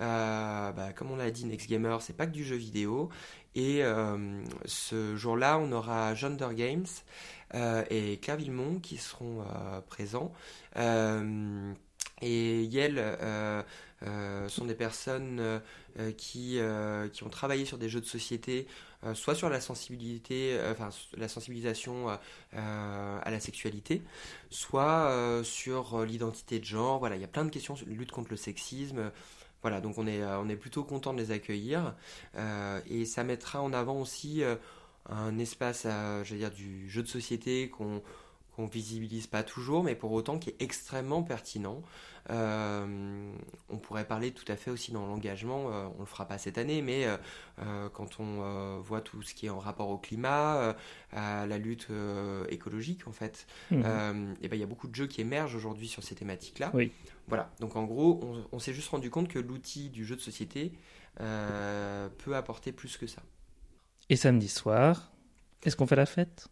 Euh, 0.00 0.72
bah, 0.72 0.92
comme 0.94 1.10
on 1.10 1.16
l'a 1.16 1.30
dit, 1.30 1.44
Next 1.44 1.68
Gamer, 1.68 2.00
c'est 2.00 2.16
pas 2.16 2.26
que 2.26 2.32
du 2.32 2.44
jeu 2.44 2.56
vidéo. 2.56 3.10
Et 3.54 3.82
euh, 3.82 4.42
ce 4.64 5.16
jour-là, 5.16 5.58
on 5.58 5.72
aura 5.72 6.14
Gender 6.14 6.48
Games 6.54 6.86
et 7.90 8.18
Claire 8.22 8.36
Villemont 8.36 8.78
qui 8.78 8.96
seront 8.96 9.44
présents. 9.88 10.32
Et 12.22 12.62
Yel 12.64 13.02
sont 14.48 14.64
des 14.64 14.74
personnes 14.74 15.60
euh, 15.98 16.12
qui, 16.12 16.58
euh, 16.60 17.08
qui 17.08 17.24
ont 17.24 17.28
travaillé 17.28 17.64
sur 17.64 17.76
des 17.76 17.88
jeux 17.88 18.00
de 18.00 18.06
société, 18.06 18.68
euh, 19.02 19.12
soit 19.12 19.34
sur 19.34 19.50
la 19.50 19.60
sensibilité, 19.60 20.56
enfin 20.70 20.90
la 21.16 21.26
sensibilisation 21.26 22.08
à 22.52 23.30
la 23.30 23.40
sexualité, 23.40 24.02
soit 24.50 25.42
sur 25.42 26.04
l'identité 26.04 26.60
de 26.60 26.64
genre. 26.64 27.00
Voilà, 27.00 27.16
il 27.16 27.22
y 27.22 27.24
a 27.24 27.28
plein 27.28 27.44
de 27.44 27.50
questions, 27.50 27.74
lutte 27.86 28.12
contre 28.12 28.30
le 28.30 28.36
sexisme. 28.36 29.10
Voilà, 29.62 29.80
donc 29.80 29.98
on 29.98 30.06
est, 30.06 30.24
on 30.24 30.48
est 30.48 30.56
plutôt 30.56 30.84
content 30.84 31.12
de 31.12 31.18
les 31.18 31.32
accueillir 31.32 31.94
et 32.88 33.04
ça 33.04 33.24
mettra 33.24 33.60
en 33.60 33.72
avant 33.72 34.00
aussi 34.00 34.42
un 35.08 35.38
espace, 35.38 35.84
je 35.84 36.30
veux 36.30 36.38
dire, 36.38 36.50
du 36.50 36.88
jeu 36.88 37.02
de 37.02 37.08
société 37.08 37.68
qu'on 37.68 38.02
qu'on 38.60 38.66
visibilise 38.66 39.26
pas 39.26 39.42
toujours, 39.42 39.84
mais 39.84 39.94
pour 39.94 40.12
autant 40.12 40.38
qui 40.38 40.50
est 40.50 40.56
extrêmement 40.60 41.22
pertinent. 41.22 41.82
Euh, 42.28 43.32
on 43.70 43.78
pourrait 43.78 44.04
parler 44.04 44.30
tout 44.30 44.44
à 44.52 44.56
fait 44.56 44.70
aussi 44.70 44.92
dans 44.92 45.06
l'engagement, 45.06 45.72
euh, 45.72 45.86
on 45.96 46.00
le 46.00 46.06
fera 46.06 46.26
pas 46.26 46.36
cette 46.36 46.58
année, 46.58 46.82
mais 46.82 47.06
euh, 47.58 47.88
quand 47.88 48.20
on 48.20 48.80
voit 48.80 49.00
tout 49.00 49.22
ce 49.22 49.34
qui 49.34 49.46
est 49.46 49.50
en 49.50 49.58
rapport 49.58 49.88
au 49.88 49.96
climat, 49.96 50.76
à 51.12 51.46
la 51.46 51.58
lutte 51.58 51.88
écologique 52.50 53.08
en 53.08 53.12
fait, 53.12 53.46
mhm. 53.70 54.34
et 54.42 54.48
ben 54.48 54.56
il 54.56 54.60
y 54.60 54.62
a 54.62 54.66
beaucoup 54.66 54.88
de 54.88 54.94
jeux 54.94 55.06
qui 55.06 55.22
émergent 55.22 55.54
aujourd'hui 55.54 55.88
sur 55.88 56.02
ces 56.02 56.14
thématiques-là. 56.14 56.70
Oui. 56.74 56.92
Voilà, 57.28 57.50
donc 57.60 57.76
en 57.76 57.84
gros, 57.84 58.20
on, 58.22 58.44
on 58.52 58.58
s'est 58.58 58.74
juste 58.74 58.88
rendu 58.88 59.08
compte 59.08 59.28
que 59.28 59.38
l'outil 59.38 59.88
du 59.88 60.04
jeu 60.04 60.16
de 60.16 60.20
société 60.20 60.72
peut 61.16 62.36
apporter 62.36 62.72
plus 62.72 62.96
que 62.96 63.06
ça. 63.06 63.22
Et 64.10 64.16
samedi 64.16 64.48
soir, 64.48 65.10
est-ce 65.62 65.76
qu'on 65.76 65.86
fait 65.86 65.96
la 65.96 66.06
fête? 66.06 66.48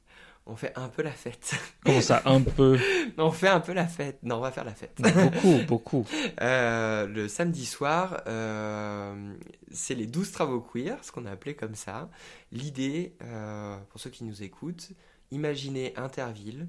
On 0.49 0.57
fait 0.57 0.73
un 0.77 0.89
peu 0.89 1.03
la 1.03 1.13
fête. 1.13 1.55
Comment 1.85 2.01
ça, 2.01 2.23
un 2.25 2.41
peu 2.41 2.79
On 3.19 3.31
fait 3.31 3.49
un 3.49 3.61
peu 3.61 3.75
la 3.75 3.87
fête. 3.87 4.19
Non, 4.23 4.37
on 4.37 4.41
va 4.41 4.51
faire 4.51 4.65
la 4.65 4.75
fête. 4.75 4.99
Beaucoup, 4.99 5.59
beaucoup. 5.69 6.07
Euh, 6.41 7.07
le 7.07 7.29
samedi 7.29 7.67
soir, 7.67 8.23
euh, 8.27 9.35
c'est 9.71 9.95
les 9.95 10.07
12 10.07 10.33
travaux 10.33 10.61
queer, 10.61 10.97
ce 11.05 11.13
qu'on 11.13 11.27
a 11.27 11.31
appelé 11.31 11.55
comme 11.55 11.75
ça. 11.75 12.11
L'idée, 12.51 13.15
euh, 13.23 13.77
pour 13.91 14.01
ceux 14.01 14.11
qui 14.11 14.25
nous 14.25 14.43
écoutent, 14.43 14.91
imaginez 15.31 15.93
Interville, 15.97 16.67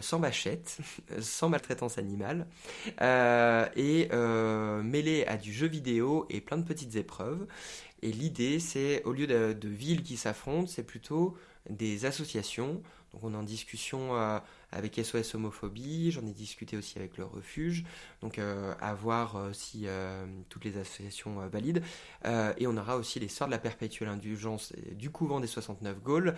sans 0.00 0.18
machette, 0.18 0.78
sans 1.20 1.48
maltraitance 1.48 1.98
animale, 1.98 2.48
et 3.00 4.08
mêlé 4.82 5.24
à 5.26 5.36
du 5.36 5.52
jeu 5.52 5.68
vidéo 5.68 6.26
et 6.30 6.40
plein 6.40 6.58
de 6.58 6.64
petites 6.64 6.96
épreuves. 6.96 7.46
Et 8.02 8.10
l'idée, 8.10 8.58
c'est, 8.58 9.02
au 9.04 9.12
lieu 9.12 9.26
de, 9.26 9.52
de 9.52 9.68
villes 9.68 10.02
qui 10.02 10.16
s'affrontent, 10.16 10.68
c'est 10.68 10.84
plutôt 10.84 11.36
des 11.68 12.04
associations. 12.04 12.82
Donc 13.12 13.24
on 13.24 13.32
est 13.32 13.36
en 13.36 13.42
discussion 13.42 14.16
euh, 14.16 14.38
avec 14.70 15.00
SOS 15.02 15.34
Homophobie, 15.34 16.10
j'en 16.10 16.26
ai 16.26 16.32
discuté 16.32 16.76
aussi 16.76 16.98
avec 16.98 17.16
le 17.16 17.24
refuge, 17.24 17.84
donc 18.20 18.38
euh, 18.38 18.74
à 18.82 18.92
voir 18.92 19.36
euh, 19.36 19.52
si 19.54 19.86
toutes 20.50 20.64
les 20.64 20.76
associations 20.76 21.36
valident. 21.48 21.82
et 22.24 22.66
on 22.66 22.76
aura 22.76 22.96
aussi 22.96 23.18
les 23.18 23.28
Sœurs 23.28 23.48
de 23.48 23.52
la 23.52 23.58
Perpétuelle 23.58 24.08
Indulgence 24.08 24.72
du 24.92 25.10
couvent 25.10 25.40
des 25.40 25.46
69 25.46 26.02
Gaules 26.02 26.34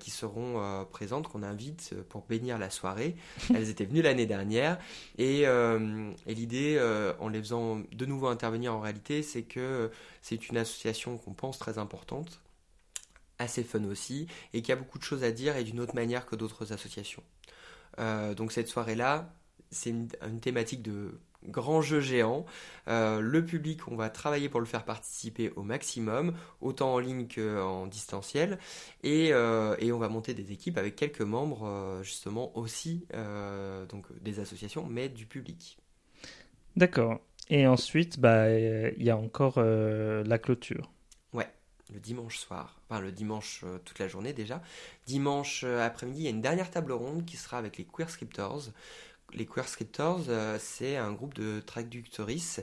qui 0.00 0.10
seront 0.10 0.86
présentes, 0.90 1.28
qu'on 1.28 1.42
invite 1.42 1.94
pour 2.08 2.26
bénir 2.26 2.58
la 2.58 2.70
soirée. 2.70 3.16
Elles 3.54 3.70
étaient 3.70 3.84
venues 3.84 4.02
l'année 4.02 4.26
dernière 4.26 4.78
et, 5.18 5.42
et 5.42 6.34
l'idée, 6.34 7.14
en 7.20 7.28
les 7.28 7.38
faisant 7.38 7.80
de 7.92 8.06
nouveau 8.06 8.26
intervenir 8.26 8.74
en 8.74 8.80
réalité, 8.80 9.22
c'est 9.22 9.42
que 9.42 9.90
c'est 10.20 10.48
une 10.48 10.56
association 10.56 11.18
qu'on 11.18 11.34
pense 11.34 11.58
très 11.58 11.78
importante 11.78 12.40
assez 13.42 13.62
fun 13.62 13.84
aussi, 13.84 14.26
et 14.52 14.62
qui 14.62 14.72
a 14.72 14.76
beaucoup 14.76 14.98
de 14.98 15.04
choses 15.04 15.24
à 15.24 15.30
dire 15.30 15.56
et 15.56 15.64
d'une 15.64 15.80
autre 15.80 15.94
manière 15.94 16.26
que 16.26 16.36
d'autres 16.36 16.72
associations. 16.72 17.22
Euh, 17.98 18.34
donc 18.34 18.52
cette 18.52 18.68
soirée-là, 18.68 19.34
c'est 19.70 19.90
une, 19.90 20.08
thématique 20.40 20.82
de 20.82 21.20
grand 21.44 21.82
jeu 21.82 22.00
géant. 22.00 22.44
Euh, 22.88 23.20
le 23.20 23.44
public, 23.44 23.88
on 23.88 23.96
va 23.96 24.10
travailler 24.10 24.48
pour 24.48 24.60
le 24.60 24.66
faire 24.66 24.84
participer 24.84 25.50
au 25.56 25.62
maximum, 25.62 26.34
autant 26.60 26.94
en 26.94 26.98
ligne 26.98 27.26
qu'en 27.26 27.86
distanciel. 27.86 28.58
Et, 29.02 29.32
euh, 29.32 29.74
et, 29.78 29.92
on 29.92 29.98
va 29.98 30.08
monter 30.08 30.34
des 30.34 30.52
équipes 30.52 30.78
avec 30.78 30.96
quelques 30.96 31.22
membres, 31.22 32.00
justement, 32.02 32.56
aussi, 32.56 33.06
donc 33.88 34.06
des 34.20 34.40
associations, 34.40 34.86
mais 34.86 35.08
du 35.08 35.26
public. 35.26 35.78
D'accord. 36.76 37.20
Et 37.50 37.66
ensuite, 37.66 38.20
bah, 38.20 38.48
il 38.50 39.02
y 39.02 39.10
a 39.10 39.16
encore 39.16 39.60
la 39.60 40.38
clôture 40.38 40.91
le 41.92 42.00
dimanche 42.00 42.38
soir, 42.38 42.76
enfin 42.88 43.00
le 43.00 43.12
dimanche 43.12 43.60
euh, 43.64 43.78
toute 43.84 43.98
la 43.98 44.08
journée 44.08 44.32
déjà. 44.32 44.62
Dimanche 45.06 45.62
euh, 45.64 45.84
après-midi, 45.84 46.20
il 46.20 46.24
y 46.24 46.26
a 46.28 46.30
une 46.30 46.40
dernière 46.40 46.70
table 46.70 46.92
ronde 46.92 47.24
qui 47.24 47.36
sera 47.36 47.58
avec 47.58 47.76
les 47.78 47.84
Queer 47.84 48.10
Scriptors. 48.10 48.64
Les 49.32 49.46
Queer 49.46 49.68
Scriptors, 49.68 50.24
euh, 50.28 50.58
c'est 50.60 50.96
un 50.96 51.12
groupe 51.12 51.34
de 51.34 51.60
traductrices 51.60 52.60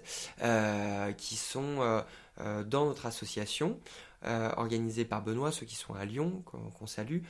qui 1.17 1.35
sont 1.35 2.03
dans 2.37 2.85
notre 2.85 3.05
association, 3.05 3.79
organisée 4.23 5.03
par 5.03 5.23
Benoît, 5.23 5.51
ceux 5.51 5.65
qui 5.65 5.75
sont 5.75 5.93
à 5.93 6.05
Lyon, 6.05 6.43
qu'on 6.45 6.87
salue, 6.87 7.21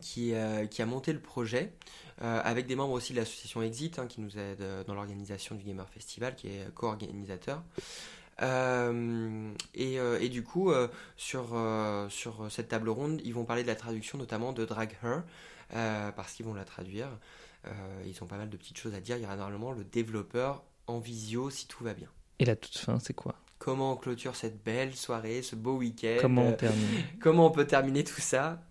qui, 0.00 0.34
a 0.34 0.86
monté 0.86 1.12
le 1.12 1.20
projet, 1.20 1.72
avec 2.20 2.66
des 2.66 2.76
membres 2.76 2.94
aussi 2.94 3.12
de 3.12 3.18
l'association 3.18 3.60
Exit, 3.60 3.98
hein, 3.98 4.06
qui 4.06 4.20
nous 4.20 4.38
aide 4.38 4.64
dans 4.86 4.94
l'organisation 4.94 5.56
du 5.56 5.64
Gamer 5.64 5.88
Festival, 5.90 6.36
qui 6.36 6.48
est 6.48 6.72
co-organisateur. 6.74 7.62
Euh, 8.42 9.52
euh, 9.78 10.18
et, 10.20 10.28
du 10.28 10.42
coup, 10.42 10.70
euh, 10.70 10.88
sur, 11.16 11.56
sur 12.08 12.50
cette 12.50 12.68
table 12.68 12.88
ronde, 12.88 13.20
ils 13.24 13.34
vont 13.34 13.44
parler 13.44 13.62
de 13.62 13.68
la 13.68 13.76
traduction 13.76 14.18
notamment 14.18 14.52
de 14.52 14.64
Drag 14.64 14.96
Her, 15.02 15.22
parce 16.14 16.32
qu'ils 16.32 16.46
vont 16.46 16.54
la 16.54 16.64
traduire. 16.64 17.08
ils 18.06 18.22
ont 18.22 18.26
pas 18.26 18.36
mal 18.36 18.50
de 18.50 18.56
petites 18.56 18.78
choses 18.78 18.94
à 18.94 19.00
dire. 19.00 19.16
Il 19.16 19.22
y 19.22 19.26
aura 19.26 19.36
normalement 19.36 19.72
le 19.72 19.84
développeur 19.84 20.62
en 20.86 20.98
visio 20.98 21.50
si 21.50 21.66
tout 21.66 21.84
va 21.84 21.94
bien. 21.94 22.08
Et 22.38 22.44
la 22.44 22.56
toute 22.56 22.78
fin, 22.78 22.98
c'est 22.98 23.14
quoi? 23.14 23.34
Comment 23.58 23.92
on 23.92 23.96
clôture 23.96 24.36
cette 24.36 24.62
belle 24.62 24.94
soirée, 24.94 25.42
ce 25.42 25.56
beau 25.56 25.76
week-end? 25.76 26.18
Comment 26.20 26.46
on 26.46 26.52
termine? 26.52 26.86
Comment 27.20 27.46
on 27.46 27.50
peut 27.50 27.66
terminer 27.66 28.04
tout 28.04 28.20
ça? 28.20 28.62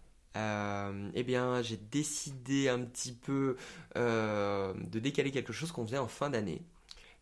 Eh 1.16 1.24
bien, 1.24 1.64
j'ai 1.64 1.78
décidé 1.78 2.70
un 2.70 2.80
petit 2.80 3.12
peu 3.12 3.58
de 3.96 5.00
décaler 5.00 5.32
quelque 5.32 5.54
chose 5.54 5.72
qu'on 5.72 5.86
faisait 5.86 5.98
en 5.98 6.08
fin 6.08 6.30
d'année. 6.30 6.62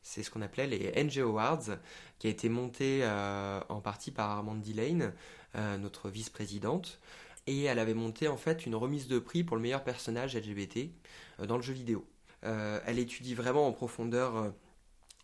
C'est 0.05 0.21
ce 0.21 0.29
qu'on 0.29 0.43
appelait 0.43 0.67
les 0.67 1.03
NG 1.03 1.17
Awards, 1.17 1.79
qui 2.19 2.27
a 2.27 2.29
été 2.29 2.47
monté 2.47 2.99
euh, 3.01 3.59
en 3.69 3.81
partie 3.81 4.11
par 4.11 4.29
Armand 4.29 4.61
Lane, 4.75 5.11
euh, 5.55 5.77
notre 5.77 6.09
vice-présidente. 6.09 6.99
Et 7.47 7.63
elle 7.63 7.79
avait 7.79 7.95
monté 7.95 8.27
en 8.27 8.37
fait 8.37 8.67
une 8.67 8.75
remise 8.75 9.07
de 9.07 9.17
prix 9.17 9.43
pour 9.43 9.55
le 9.55 9.63
meilleur 9.63 9.83
personnage 9.83 10.37
LGBT 10.37 10.91
euh, 11.39 11.47
dans 11.47 11.57
le 11.57 11.63
jeu 11.63 11.73
vidéo. 11.73 12.05
elle 12.43 12.99
étudie 12.99 13.33
vraiment 13.33 13.67
en 13.67 13.71
profondeur 13.71 14.53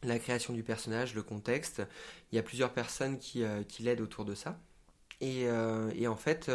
la 0.02 0.18
création 0.18 0.52
du 0.52 0.64
personnage, 0.64 1.14
le 1.14 1.22
contexte. 1.22 1.84
Il 2.32 2.36
y 2.36 2.40
a 2.40 2.44
plusieurs 2.44 2.74
personnes 2.74 3.20
qui, 3.20 3.44
qui 3.68 3.84
l'aident 3.84 4.02
autour 4.02 4.26
de 4.26 4.34
ça. 4.34 4.58
Et, 5.20 5.46
et 5.94 6.08
en 6.08 6.16
fait, 6.16 6.50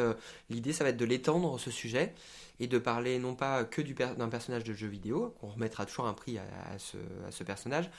l'idée, 0.50 0.72
ça 0.72 0.82
va 0.82 0.90
être 0.90 0.96
de 0.96 1.04
l'étendre, 1.04 1.60
ce 1.60 1.70
sujet, 1.70 2.12
et 2.60 2.66
de 2.66 2.78
parler 2.78 3.18
non 3.18 3.34
pas 3.34 3.64
que 3.64 3.82
d'un 3.82 4.28
personnage 4.28 4.64
de 4.64 4.72
jeu 4.72 4.86
vidéo, 4.86 5.34
on 5.42 5.48
remettra 5.48 5.86
toujours 5.86 6.06
un 6.06 6.14
prix 6.14 6.38
à, 6.38 6.78
ce, 6.78 6.96
à 7.26 7.30
ce, 7.30 7.44
personnage, 7.44 7.90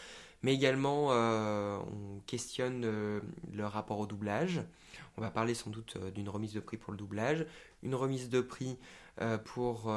mais 0.41 0.53
également 0.53 1.09
euh, 1.11 1.77
on 1.79 2.19
questionne 2.25 2.83
euh, 2.85 3.19
le 3.53 3.65
rapport 3.65 3.99
au 3.99 4.07
doublage. 4.07 4.61
On 5.17 5.21
va 5.21 5.29
parler 5.29 5.53
sans 5.53 5.69
doute 5.69 5.95
euh, 5.97 6.11
d'une 6.11 6.29
remise 6.29 6.53
de 6.53 6.59
prix 6.59 6.77
pour 6.77 6.91
le 6.91 6.97
doublage, 6.97 7.45
une 7.83 7.95
remise 7.95 8.29
de 8.29 8.41
prix 8.41 8.77
pour, 9.45 9.91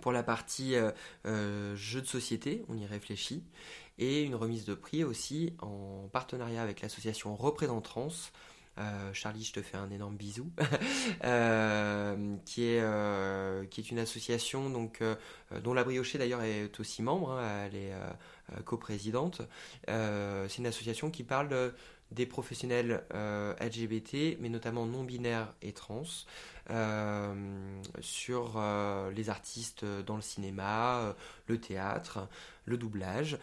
pour 0.00 0.12
la 0.12 0.22
partie 0.22 0.74
jeu 1.24 2.00
de 2.00 2.06
société, 2.06 2.64
on 2.68 2.78
y 2.78 2.86
réfléchit, 2.86 3.44
et 3.98 4.22
une 4.22 4.34
remise 4.34 4.64
de 4.64 4.72
prix 4.72 5.04
aussi 5.04 5.52
en 5.60 6.08
partenariat 6.10 6.62
avec 6.62 6.80
l'association 6.80 7.36
Représentrance 7.36 8.32
euh, 8.78 9.12
Charlie, 9.12 9.44
je 9.44 9.52
te 9.52 9.62
fais 9.62 9.76
un 9.76 9.90
énorme 9.90 10.16
bisou, 10.16 10.50
euh, 11.24 12.36
qui, 12.44 12.64
est, 12.64 12.80
euh, 12.80 13.64
qui 13.66 13.80
est 13.80 13.90
une 13.90 13.98
association 13.98 14.70
donc, 14.70 15.02
dont 15.62 15.74
la 15.74 15.84
Briochée 15.84 16.18
d'ailleurs 16.18 16.42
est 16.42 16.78
aussi 16.80 17.02
membre, 17.02 17.32
hein, 17.32 17.66
elle 17.66 17.76
est 17.76 17.92
coprésidente. 18.64 19.42
c'est 19.86 20.58
une 20.58 20.66
association 20.66 21.10
qui 21.10 21.24
parle 21.24 21.72
des 22.10 22.26
professionnels 22.26 23.04
LGBT, 23.60 24.38
mais 24.40 24.48
notamment 24.48 24.86
non 24.86 25.04
binaires 25.04 25.54
et 25.62 25.72
trans, 25.72 26.02
sur 28.00 28.62
les 29.14 29.30
artistes 29.30 29.84
dans 29.84 30.16
le 30.16 30.22
cinéma, 30.22 31.14
le 31.46 31.58
théâtre, 31.58 32.28
le 32.64 32.78
doublage. 32.78 33.38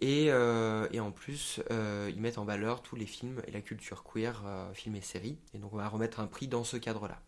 Et, 0.00 0.26
euh, 0.28 0.86
et 0.92 1.00
en 1.00 1.10
plus, 1.10 1.60
euh, 1.70 2.10
ils 2.14 2.20
mettent 2.20 2.38
en 2.38 2.44
valeur 2.44 2.82
tous 2.82 2.96
les 2.96 3.06
films 3.06 3.42
et 3.46 3.50
la 3.50 3.60
culture 3.60 4.04
queer, 4.04 4.42
euh, 4.46 4.72
films 4.74 4.96
et 4.96 5.00
séries. 5.00 5.38
Et 5.54 5.58
donc, 5.58 5.72
on 5.72 5.78
va 5.78 5.88
remettre 5.88 6.20
un 6.20 6.26
prix 6.26 6.46
dans 6.46 6.64
ce 6.64 6.76
cadre-là. 6.76 7.20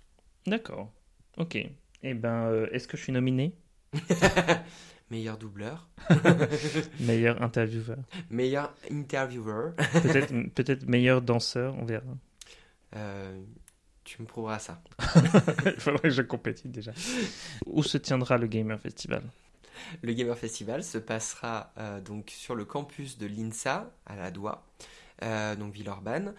D'accord. 0.46 0.92
Ok. 1.36 1.56
et 1.56 1.72
eh 2.02 2.14
ben, 2.14 2.66
est-ce 2.72 2.86
que 2.88 2.96
je 2.96 3.02
suis 3.02 3.12
nominé? 3.12 3.54
Meilleur 5.10 5.38
doubleur. 5.38 5.88
meilleur 7.00 7.40
intervieweur. 7.42 7.98
Meilleur 8.30 8.74
intervieweur. 8.90 9.74
peut-être, 9.76 10.32
peut-être 10.54 10.86
meilleur 10.86 11.22
danseur, 11.22 11.74
on 11.78 11.84
verra. 11.84 12.14
tu 14.04 14.22
me 14.22 14.26
prouveras 14.26 14.58
ça. 14.58 14.82
Il 15.64 15.80
faudrait 15.80 16.02
que 16.02 16.10
je 16.10 16.22
compétisse 16.22 16.66
déjà. 16.66 16.92
Où 17.66 17.82
se 17.82 17.96
tiendra 17.96 18.36
le 18.36 18.46
Gamer 18.46 18.78
Festival? 18.78 19.22
Le 20.02 20.12
Gamer 20.12 20.36
Festival 20.36 20.82
se 20.82 20.98
passera 20.98 21.72
euh, 21.78 22.00
donc 22.00 22.30
sur 22.30 22.54
le 22.54 22.64
campus 22.64 23.18
de 23.18 23.26
l'INSA 23.26 23.90
à 24.06 24.16
la 24.16 24.30
Doua, 24.30 24.66
euh, 25.22 25.56
donc 25.56 25.72
Villeurbanne. 25.72 26.34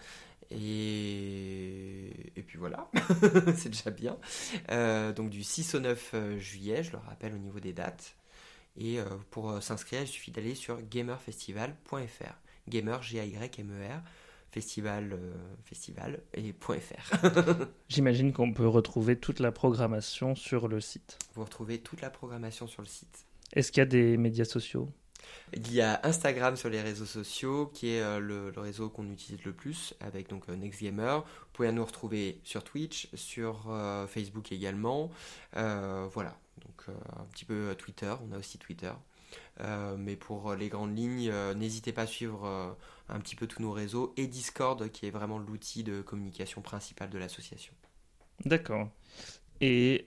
Et... 0.50 2.10
et 2.34 2.42
puis 2.42 2.58
voilà, 2.58 2.90
c'est 3.54 3.68
déjà 3.68 3.90
bien. 3.90 4.18
Euh, 4.70 5.12
donc 5.12 5.30
du 5.30 5.44
6 5.44 5.76
au 5.76 5.80
9 5.80 6.38
juillet, 6.38 6.82
je 6.82 6.92
le 6.92 6.98
rappelle 6.98 7.34
au 7.34 7.38
niveau 7.38 7.60
des 7.60 7.72
dates. 7.72 8.16
Et 8.76 8.98
pour 9.30 9.62
s'inscrire, 9.62 10.02
il 10.02 10.06
suffit 10.06 10.30
d'aller 10.30 10.54
sur 10.54 10.80
gamerfestival.fr. 10.80 12.34
Gamer, 12.68 13.02
G-A-Y-M-E-R 13.02 14.00
festival, 14.52 15.16
festival 15.64 16.20
et 16.34 16.52
.fr. 16.52 17.16
J'imagine 17.88 18.32
qu'on 18.32 18.52
peut 18.52 18.66
retrouver 18.66 19.16
toute 19.16 19.38
la 19.38 19.52
programmation 19.52 20.34
sur 20.34 20.66
le 20.66 20.80
site. 20.80 21.18
Vous 21.34 21.44
retrouvez 21.44 21.78
toute 21.78 22.00
la 22.00 22.10
programmation 22.10 22.66
sur 22.66 22.82
le 22.82 22.88
site. 22.88 23.26
Est-ce 23.52 23.70
qu'il 23.70 23.80
y 23.80 23.82
a 23.82 23.86
des 23.86 24.16
médias 24.16 24.44
sociaux? 24.44 24.88
Il 25.52 25.72
y 25.72 25.80
a 25.80 26.00
Instagram 26.04 26.56
sur 26.56 26.70
les 26.70 26.80
réseaux 26.80 27.06
sociaux, 27.06 27.70
qui 27.74 27.94
est 27.94 28.00
euh, 28.00 28.20
le, 28.20 28.52
réseau 28.56 28.88
qu'on 28.88 29.10
utilise 29.10 29.44
le 29.44 29.52
plus, 29.52 29.94
avec 30.00 30.28
donc 30.28 30.48
euh, 30.48 30.56
NextGamer. 30.56 31.18
Vous 31.24 31.48
pouvez 31.52 31.72
nous 31.72 31.84
retrouver 31.84 32.40
sur 32.44 32.62
Twitch, 32.62 33.08
sur 33.14 33.66
euh, 33.68 34.06
Facebook 34.06 34.52
également. 34.52 35.10
voilà, 35.54 36.38
donc 36.66 36.86
un 37.16 37.24
petit 37.26 37.44
peu 37.44 37.74
Twitter, 37.78 38.14
on 38.26 38.32
a 38.32 38.38
aussi 38.38 38.58
Twitter. 38.58 38.92
mais 39.98 40.16
pour 40.16 40.54
les 40.54 40.68
grandes 40.68 40.96
lignes, 40.96 41.32
n'hésitez 41.56 41.92
pas 41.92 42.02
à 42.02 42.06
suivre 42.06 42.76
un 43.08 43.20
petit 43.20 43.36
peu 43.36 43.46
tous 43.46 43.62
nos 43.62 43.72
réseaux 43.72 44.12
et 44.16 44.26
Discord, 44.26 44.90
qui 44.90 45.06
est 45.06 45.10
vraiment 45.10 45.38
l'outil 45.38 45.82
de 45.82 46.00
communication 46.02 46.62
principal 46.62 47.10
de 47.10 47.18
l'association. 47.18 47.74
D'accord. 48.44 48.88
Et 49.60 50.04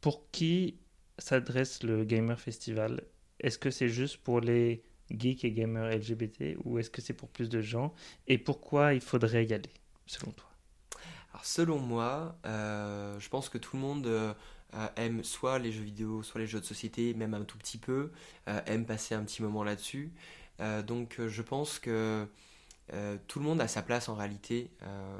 pour 0.00 0.30
qui 0.30 0.78
s'adresse 1.18 1.82
le 1.82 2.04
Gamer 2.04 2.38
Festival? 2.40 3.02
Est-ce 3.40 3.58
que 3.58 3.70
c'est 3.70 3.88
juste 3.88 4.18
pour 4.18 4.40
les 4.40 4.82
geeks 5.10 5.44
et 5.44 5.52
gamers 5.52 5.90
LGBT 5.96 6.56
ou 6.64 6.78
est-ce 6.78 6.90
que 6.90 7.00
c'est 7.00 7.14
pour 7.14 7.28
plus 7.28 7.48
de 7.48 7.60
gens? 7.60 7.94
Et 8.26 8.38
pourquoi 8.38 8.94
il 8.94 9.00
faudrait 9.00 9.44
y 9.46 9.52
aller, 9.52 9.72
selon 10.06 10.32
toi? 10.32 10.48
Alors, 11.32 11.44
selon 11.44 11.78
moi, 11.78 12.38
euh, 12.46 13.18
je 13.20 13.28
pense 13.28 13.48
que 13.48 13.58
tout 13.58 13.76
le 13.76 13.82
monde 13.82 14.06
euh, 14.74 14.86
aime 14.96 15.24
soit 15.24 15.58
les 15.58 15.72
jeux 15.72 15.82
vidéo, 15.82 16.22
soit 16.22 16.40
les 16.40 16.46
jeux 16.46 16.60
de 16.60 16.64
société, 16.64 17.14
même 17.14 17.34
un 17.34 17.44
tout 17.44 17.58
petit 17.58 17.78
peu, 17.78 18.12
euh, 18.48 18.60
aime 18.66 18.84
passer 18.86 19.14
un 19.14 19.24
petit 19.24 19.42
moment 19.42 19.64
là-dessus. 19.64 20.12
donc, 20.86 21.20
je 21.24 21.42
pense 21.42 21.78
que 21.78 22.26
tout 23.28 23.38
le 23.38 23.44
monde 23.44 23.60
a 23.60 23.68
sa 23.68 23.82
place 23.82 24.08
en 24.08 24.16
réalité 24.16 24.70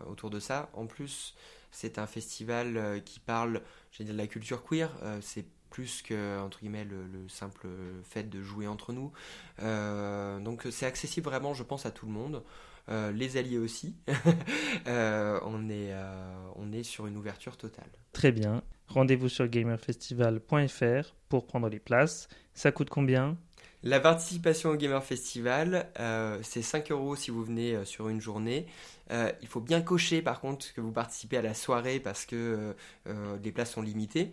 autour 0.08 0.30
de 0.30 0.40
ça. 0.40 0.68
En 0.72 0.86
plus, 0.86 1.36
c'est 1.70 1.98
un 1.98 2.06
festival 2.06 3.02
qui 3.04 3.20
parle, 3.20 3.62
de 4.00 4.12
la 4.12 4.26
culture 4.26 4.64
queer. 4.64 4.90
c'est 5.20 5.46
plus 5.70 6.02
que 6.02 6.40
entre 6.40 6.60
guillemets 6.60 6.84
le, 6.84 7.28
simple 7.28 7.68
fait 8.02 8.28
de 8.28 8.42
jouer 8.42 8.66
entre 8.66 8.92
nous. 8.92 9.12
Euh, 9.62 10.40
donc 10.40 10.66
c'est 10.70 10.86
accessible 10.86 11.28
vraiment, 11.28 11.54
je 11.54 11.62
pense, 11.62 11.86
à 11.86 11.90
tout 11.90 12.06
le 12.06 12.12
monde. 12.12 12.42
Euh, 12.88 13.12
les 13.12 13.36
alliés 13.36 13.58
aussi. 13.58 13.96
Euh, 14.86 15.38
on, 15.44 15.68
est, 15.68 15.92
on 16.56 16.72
est 16.72 16.82
sur 16.82 17.06
une 17.06 17.16
ouverture 17.16 17.56
totale. 17.56 17.90
Très 18.12 18.32
bien. 18.32 18.62
Rendez-vous 18.88 19.28
sur 19.28 19.46
gamerfestival.fr 19.48 21.14
pour 21.28 21.46
prendre 21.46 21.68
les 21.68 21.78
places. 21.78 22.28
Ça 22.54 22.72
coûte 22.72 22.90
combien? 22.90 23.36
La 23.84 24.00
participation 24.00 24.70
au 24.70 24.76
Gamer 24.76 25.04
Festival, 25.04 25.88
euh, 26.00 26.38
c'est 26.42 26.62
5 26.62 26.90
euros 26.90 27.14
si 27.14 27.30
vous 27.30 27.44
venez 27.44 27.76
euh, 27.76 27.84
sur 27.84 28.08
une 28.08 28.20
journée. 28.20 28.66
Euh, 29.12 29.30
il 29.40 29.46
faut 29.46 29.60
bien 29.60 29.80
cocher 29.82 30.20
par 30.20 30.40
contre 30.40 30.74
que 30.74 30.80
vous 30.80 30.90
participez 30.90 31.36
à 31.36 31.42
la 31.42 31.54
soirée 31.54 32.00
parce 32.00 32.26
que 32.26 32.74
les 33.42 33.52
places 33.52 33.72
sont 33.72 33.82
limitées. 33.82 34.32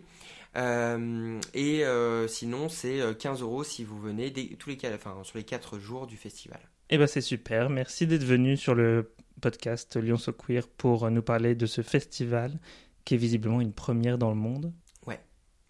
et 0.56 1.84
sinon, 2.28 2.68
c'est 2.68 3.00
15 3.18 3.42
euros 3.42 3.62
si 3.62 3.84
vous 3.84 4.00
venez 4.00 4.32
tous 4.58 4.68
les, 4.68 4.78
enfin, 4.94 5.16
sur 5.22 5.38
les 5.38 5.44
4 5.44 5.78
jours 5.78 6.06
du 6.06 6.16
festival. 6.16 6.60
Eh 6.90 6.98
ben 6.98 7.06
c'est 7.06 7.20
super. 7.20 7.70
Merci 7.70 8.06
d'être 8.06 8.24
venu 8.24 8.56
sur 8.56 8.74
le 8.74 9.12
podcast 9.40 9.96
Lyon 9.96 10.18
So 10.18 10.32
Queer 10.32 10.68
pour 10.68 11.10
nous 11.10 11.22
parler 11.22 11.54
de 11.54 11.66
ce 11.66 11.82
festival 11.82 12.58
qui 13.06 13.14
est 13.14 13.18
visiblement 13.18 13.62
une 13.62 13.72
première 13.72 14.18
dans 14.18 14.28
le 14.28 14.36
monde. 14.36 14.72
Ouais, 15.06 15.20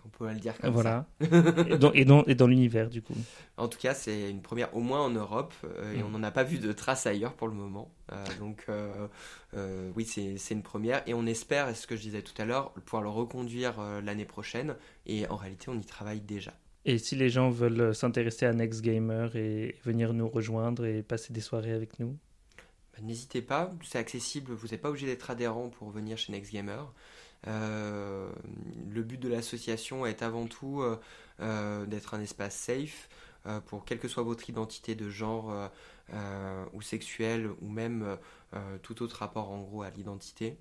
on 0.05 0.09
peut 0.09 0.27
le 0.27 0.41
dire 0.41 0.59
comme 0.59 0.73
voilà. 0.73 1.07
ça. 1.21 1.27
et 1.69 1.79
dans, 1.79 1.93
et 1.93 2.05
dans, 2.05 2.25
et 2.25 2.35
dans 2.35 2.47
l'univers 2.49 2.89
du 2.89 3.03
coup. 3.03 3.15
En 3.59 3.69
tout 3.69 3.79
cas, 3.79 3.95
c'est 3.95 4.31
une 4.31 4.41
première 4.41 4.75
au 4.75 4.81
moins 4.81 5.03
en 5.03 5.11
Europe 5.11 5.55
euh, 5.65 5.95
et 5.95 6.03
mm. 6.03 6.07
on 6.07 6.09
n'en 6.09 6.23
a 6.25 6.31
pas 6.33 6.43
vu 6.43 6.59
de 6.59 6.73
traces 6.73 7.07
ailleurs 7.07 7.35
pour 7.35 7.47
le 7.47 7.55
moment. 7.55 7.93
Euh, 8.11 8.25
donc 8.41 8.65
euh, 8.69 9.93
oui, 9.95 10.05
c'est 10.05 10.55
une 10.55 10.63
première 10.63 11.03
et 11.07 11.15
on 11.15 11.27
espère, 11.27 11.77
ce 11.77 11.87
que 11.87 11.95
je 11.95 12.01
disais 12.01 12.23
tout 12.23 12.41
à 12.41 12.47
l'heure, 12.47 12.73
pouvoir 12.73 13.03
le 13.03 13.11
reconduire 13.11 13.81
l'année 14.03 14.25
prochaine 14.25 14.75
et 15.05 15.29
en 15.29 15.37
réalité, 15.37 15.69
on 15.69 15.79
y 15.79 15.85
travaille 15.85 16.21
déjà. 16.21 16.55
Et 16.87 16.99
si 16.99 17.17
les 17.17 17.29
gens 17.29 17.51
veulent 17.51 17.95
s'intéresser 17.95 18.47
à 18.47 18.53
Next 18.55 18.81
Gamer 18.81 19.37
et 19.37 19.77
venir 19.85 20.15
nous 20.15 20.29
rejoindre 20.29 20.87
et 20.87 21.03
passer 21.03 21.33
des 21.35 21.41
soirées 21.41 21.73
avec 21.73 21.99
nous? 21.99 22.17
Bah, 22.95 23.01
N'hésitez 23.03 23.43
pas, 23.43 23.75
c'est 23.83 23.99
accessible, 23.99 24.53
vous 24.53 24.69
n'êtes 24.69 24.81
pas 24.81 24.89
obligé 24.89 25.07
d'être 25.07 25.29
adhérent 25.31 25.69
pour 25.69 25.91
venir 25.91 26.17
chez 26.17 26.33
Next 26.33 26.53
Gamer. 26.53 26.93
Euh, 27.47 28.29
le 28.91 29.03
but 29.03 29.21
de 29.21 29.29
l'association 29.29 30.07
est 30.07 30.23
avant 30.23 30.47
tout 30.47 30.81
euh, 30.81 30.99
euh, 31.41 31.87
d'être 31.87 32.15
un 32.15 32.21
espace 32.21 32.57
safe 32.57 33.09
pour 33.67 33.85
quelle 33.85 34.01
que 34.01 34.09
soit 34.09 34.25
votre 34.25 34.51
identité 34.51 34.97
de 34.97 35.09
genre 35.09 35.71
ou 36.73 36.83
sexuelle 36.83 37.49
ou 37.61 37.69
même 37.69 38.19
tout 38.83 39.05
autre 39.05 39.19
rapport 39.19 39.53
en 39.53 39.61
gros 39.61 39.83
à 39.83 39.91
l'identité. 39.91 40.59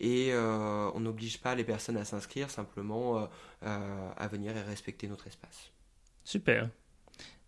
Et 0.00 0.32
on 0.34 0.98
n'oblige 0.98 1.40
pas 1.40 1.54
les 1.54 1.62
personnes 1.62 1.96
à 1.96 2.04
s'inscrire, 2.04 2.50
simplement 2.50 3.28
à 3.62 4.26
venir 4.26 4.56
et 4.56 4.62
respecter 4.62 5.06
notre 5.06 5.28
espace. 5.28 5.70
Super. 6.24 6.68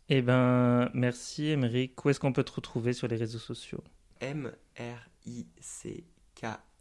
Eh 0.09 0.23
ben, 0.23 0.89
merci 0.95 1.47
Émeric. 1.49 2.05
Où 2.05 2.11
est-ce 2.11 2.21
qu'on 2.21 2.33
peut 2.33 2.45
te 2.45 2.53
retrouver 2.53 2.93
sur 2.93 3.09
les 3.09 3.17
réseaux 3.17 3.41
sociaux? 3.41 3.83
M-R-I-C-K 4.21 4.87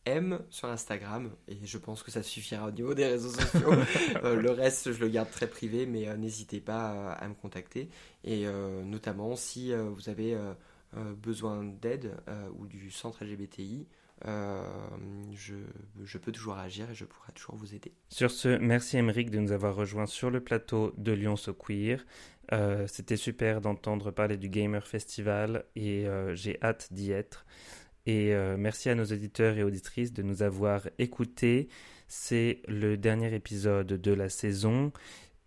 M 0.06 0.39
sur 0.50 0.70
Instagram 0.70 1.32
et 1.48 1.58
je 1.63 1.78
pense 1.78 2.04
que 2.04 2.12
ça 2.12 2.24
suffira 2.24 2.68
au 2.68 2.72
niveau 2.72 2.94
des 2.94 3.06
réseaux 3.06 3.30
sociaux. 3.30 3.72
Euh, 4.24 4.36
le 4.36 4.52
reste, 4.52 4.91
je 4.91 5.00
le 5.00 5.10
garde 5.10 5.30
très 5.30 5.48
privé, 5.48 5.86
mais 5.86 6.08
euh, 6.08 6.15
n'hésitez 6.15 6.60
pas 6.60 6.94
euh, 6.94 7.13
à 7.18 7.28
me 7.28 7.34
contacter 7.34 7.89
et 8.24 8.46
notamment 8.84 9.36
si 9.36 9.72
vous 9.74 10.10
avez 10.10 10.36
besoin 10.94 11.63
d'aide 11.63 12.12
ou 12.58 12.65
du 12.65 12.89
centre 12.89 13.24
LGBTI. 13.24 13.88
Je, 14.26 15.54
je, 16.04 16.18
peux 16.18 16.32
toujours 16.32 16.58
agir 16.58 16.89
et 16.89 16.96
je 16.96 17.06
pourrai 17.06 17.32
toujours 17.34 17.56
vous 17.56 17.76
aider. 17.76 17.94
Sur 18.10 18.32
ce, 18.32 18.58
merci 18.58 18.98
Emeric 18.98 19.30
de 19.30 19.38
nous 19.38 19.52
avoir 19.52 19.76
rejoints 19.76 20.08
sur 20.08 20.32
le 20.32 20.39
plateau 20.39 20.91
de 20.98 21.12
Lyon 21.12 21.36
So 21.36 21.54
Queer. 21.54 22.04
C'était 22.88 23.18
super 23.18 23.62
d'entendre 23.62 24.10
parler 24.10 24.38
du 24.38 24.50
Gamer 24.50 24.88
Festival 24.88 25.65
et 25.76 26.08
j'ai 26.34 26.58
hâte 26.63 26.91
d'y 26.91 27.12
être. 27.12 27.46
Et 28.06 28.34
euh, 28.34 28.56
merci 28.58 28.89
à 28.89 28.96
nos 28.96 29.06
auditeurs 29.06 29.58
et 29.58 29.63
auditrices 29.63 30.13
de 30.13 30.22
nous 30.22 30.44
avoir 30.44 30.82
écoutés. 31.00 31.70
C'est 32.08 32.62
le 32.68 32.98
dernier 32.98 33.34
épisode 33.34 33.88
de 33.88 34.13
la 34.13 34.30
saison. 34.30 34.91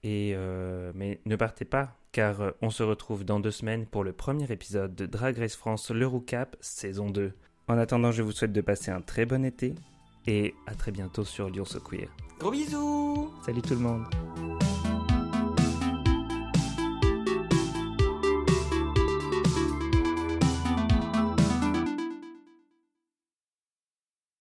Et 0.03 0.33
euh, 0.35 0.93
mais 0.95 1.21
ne 1.27 1.35
partez 1.37 1.65
pas, 1.65 1.97
car 2.13 2.41
euh, 2.41 2.51
on 2.63 2.71
se 2.71 2.83
retrouve 2.83 3.25
dans 3.25 3.41
deux 3.41 3.51
semaines 3.51 3.85
pour 3.87 4.05
le 4.05 4.13
premier 4.13 4.51
épisode 4.51 4.95
de 4.95 5.07
Drag 5.07 5.37
Race 5.39 5.57
France 5.57 5.91
Le 5.91 6.07
Roucap 6.07 6.57
saison 6.61 7.11
2. 7.11 7.33
En 7.67 7.79
attendant, 7.79 8.13
je 8.13 8.23
vous 8.23 8.33
souhaite 8.33 8.53
de 8.53 8.61
passer 8.61 8.91
un 8.91 9.01
très 9.01 9.27
bon 9.27 9.45
été 9.45 9.75
et 10.27 10.55
à 10.67 10.75
très 10.75 10.93
bientôt 10.93 11.25
sur 11.25 11.51
Lyon 11.51 11.65
So 11.65 11.81
Queer. 11.81 12.09
Gros 12.39 12.53
bisous 12.53 13.33
Salut 13.45 13.63
tout 13.63 13.75
le 13.75 13.81
monde 13.81 14.05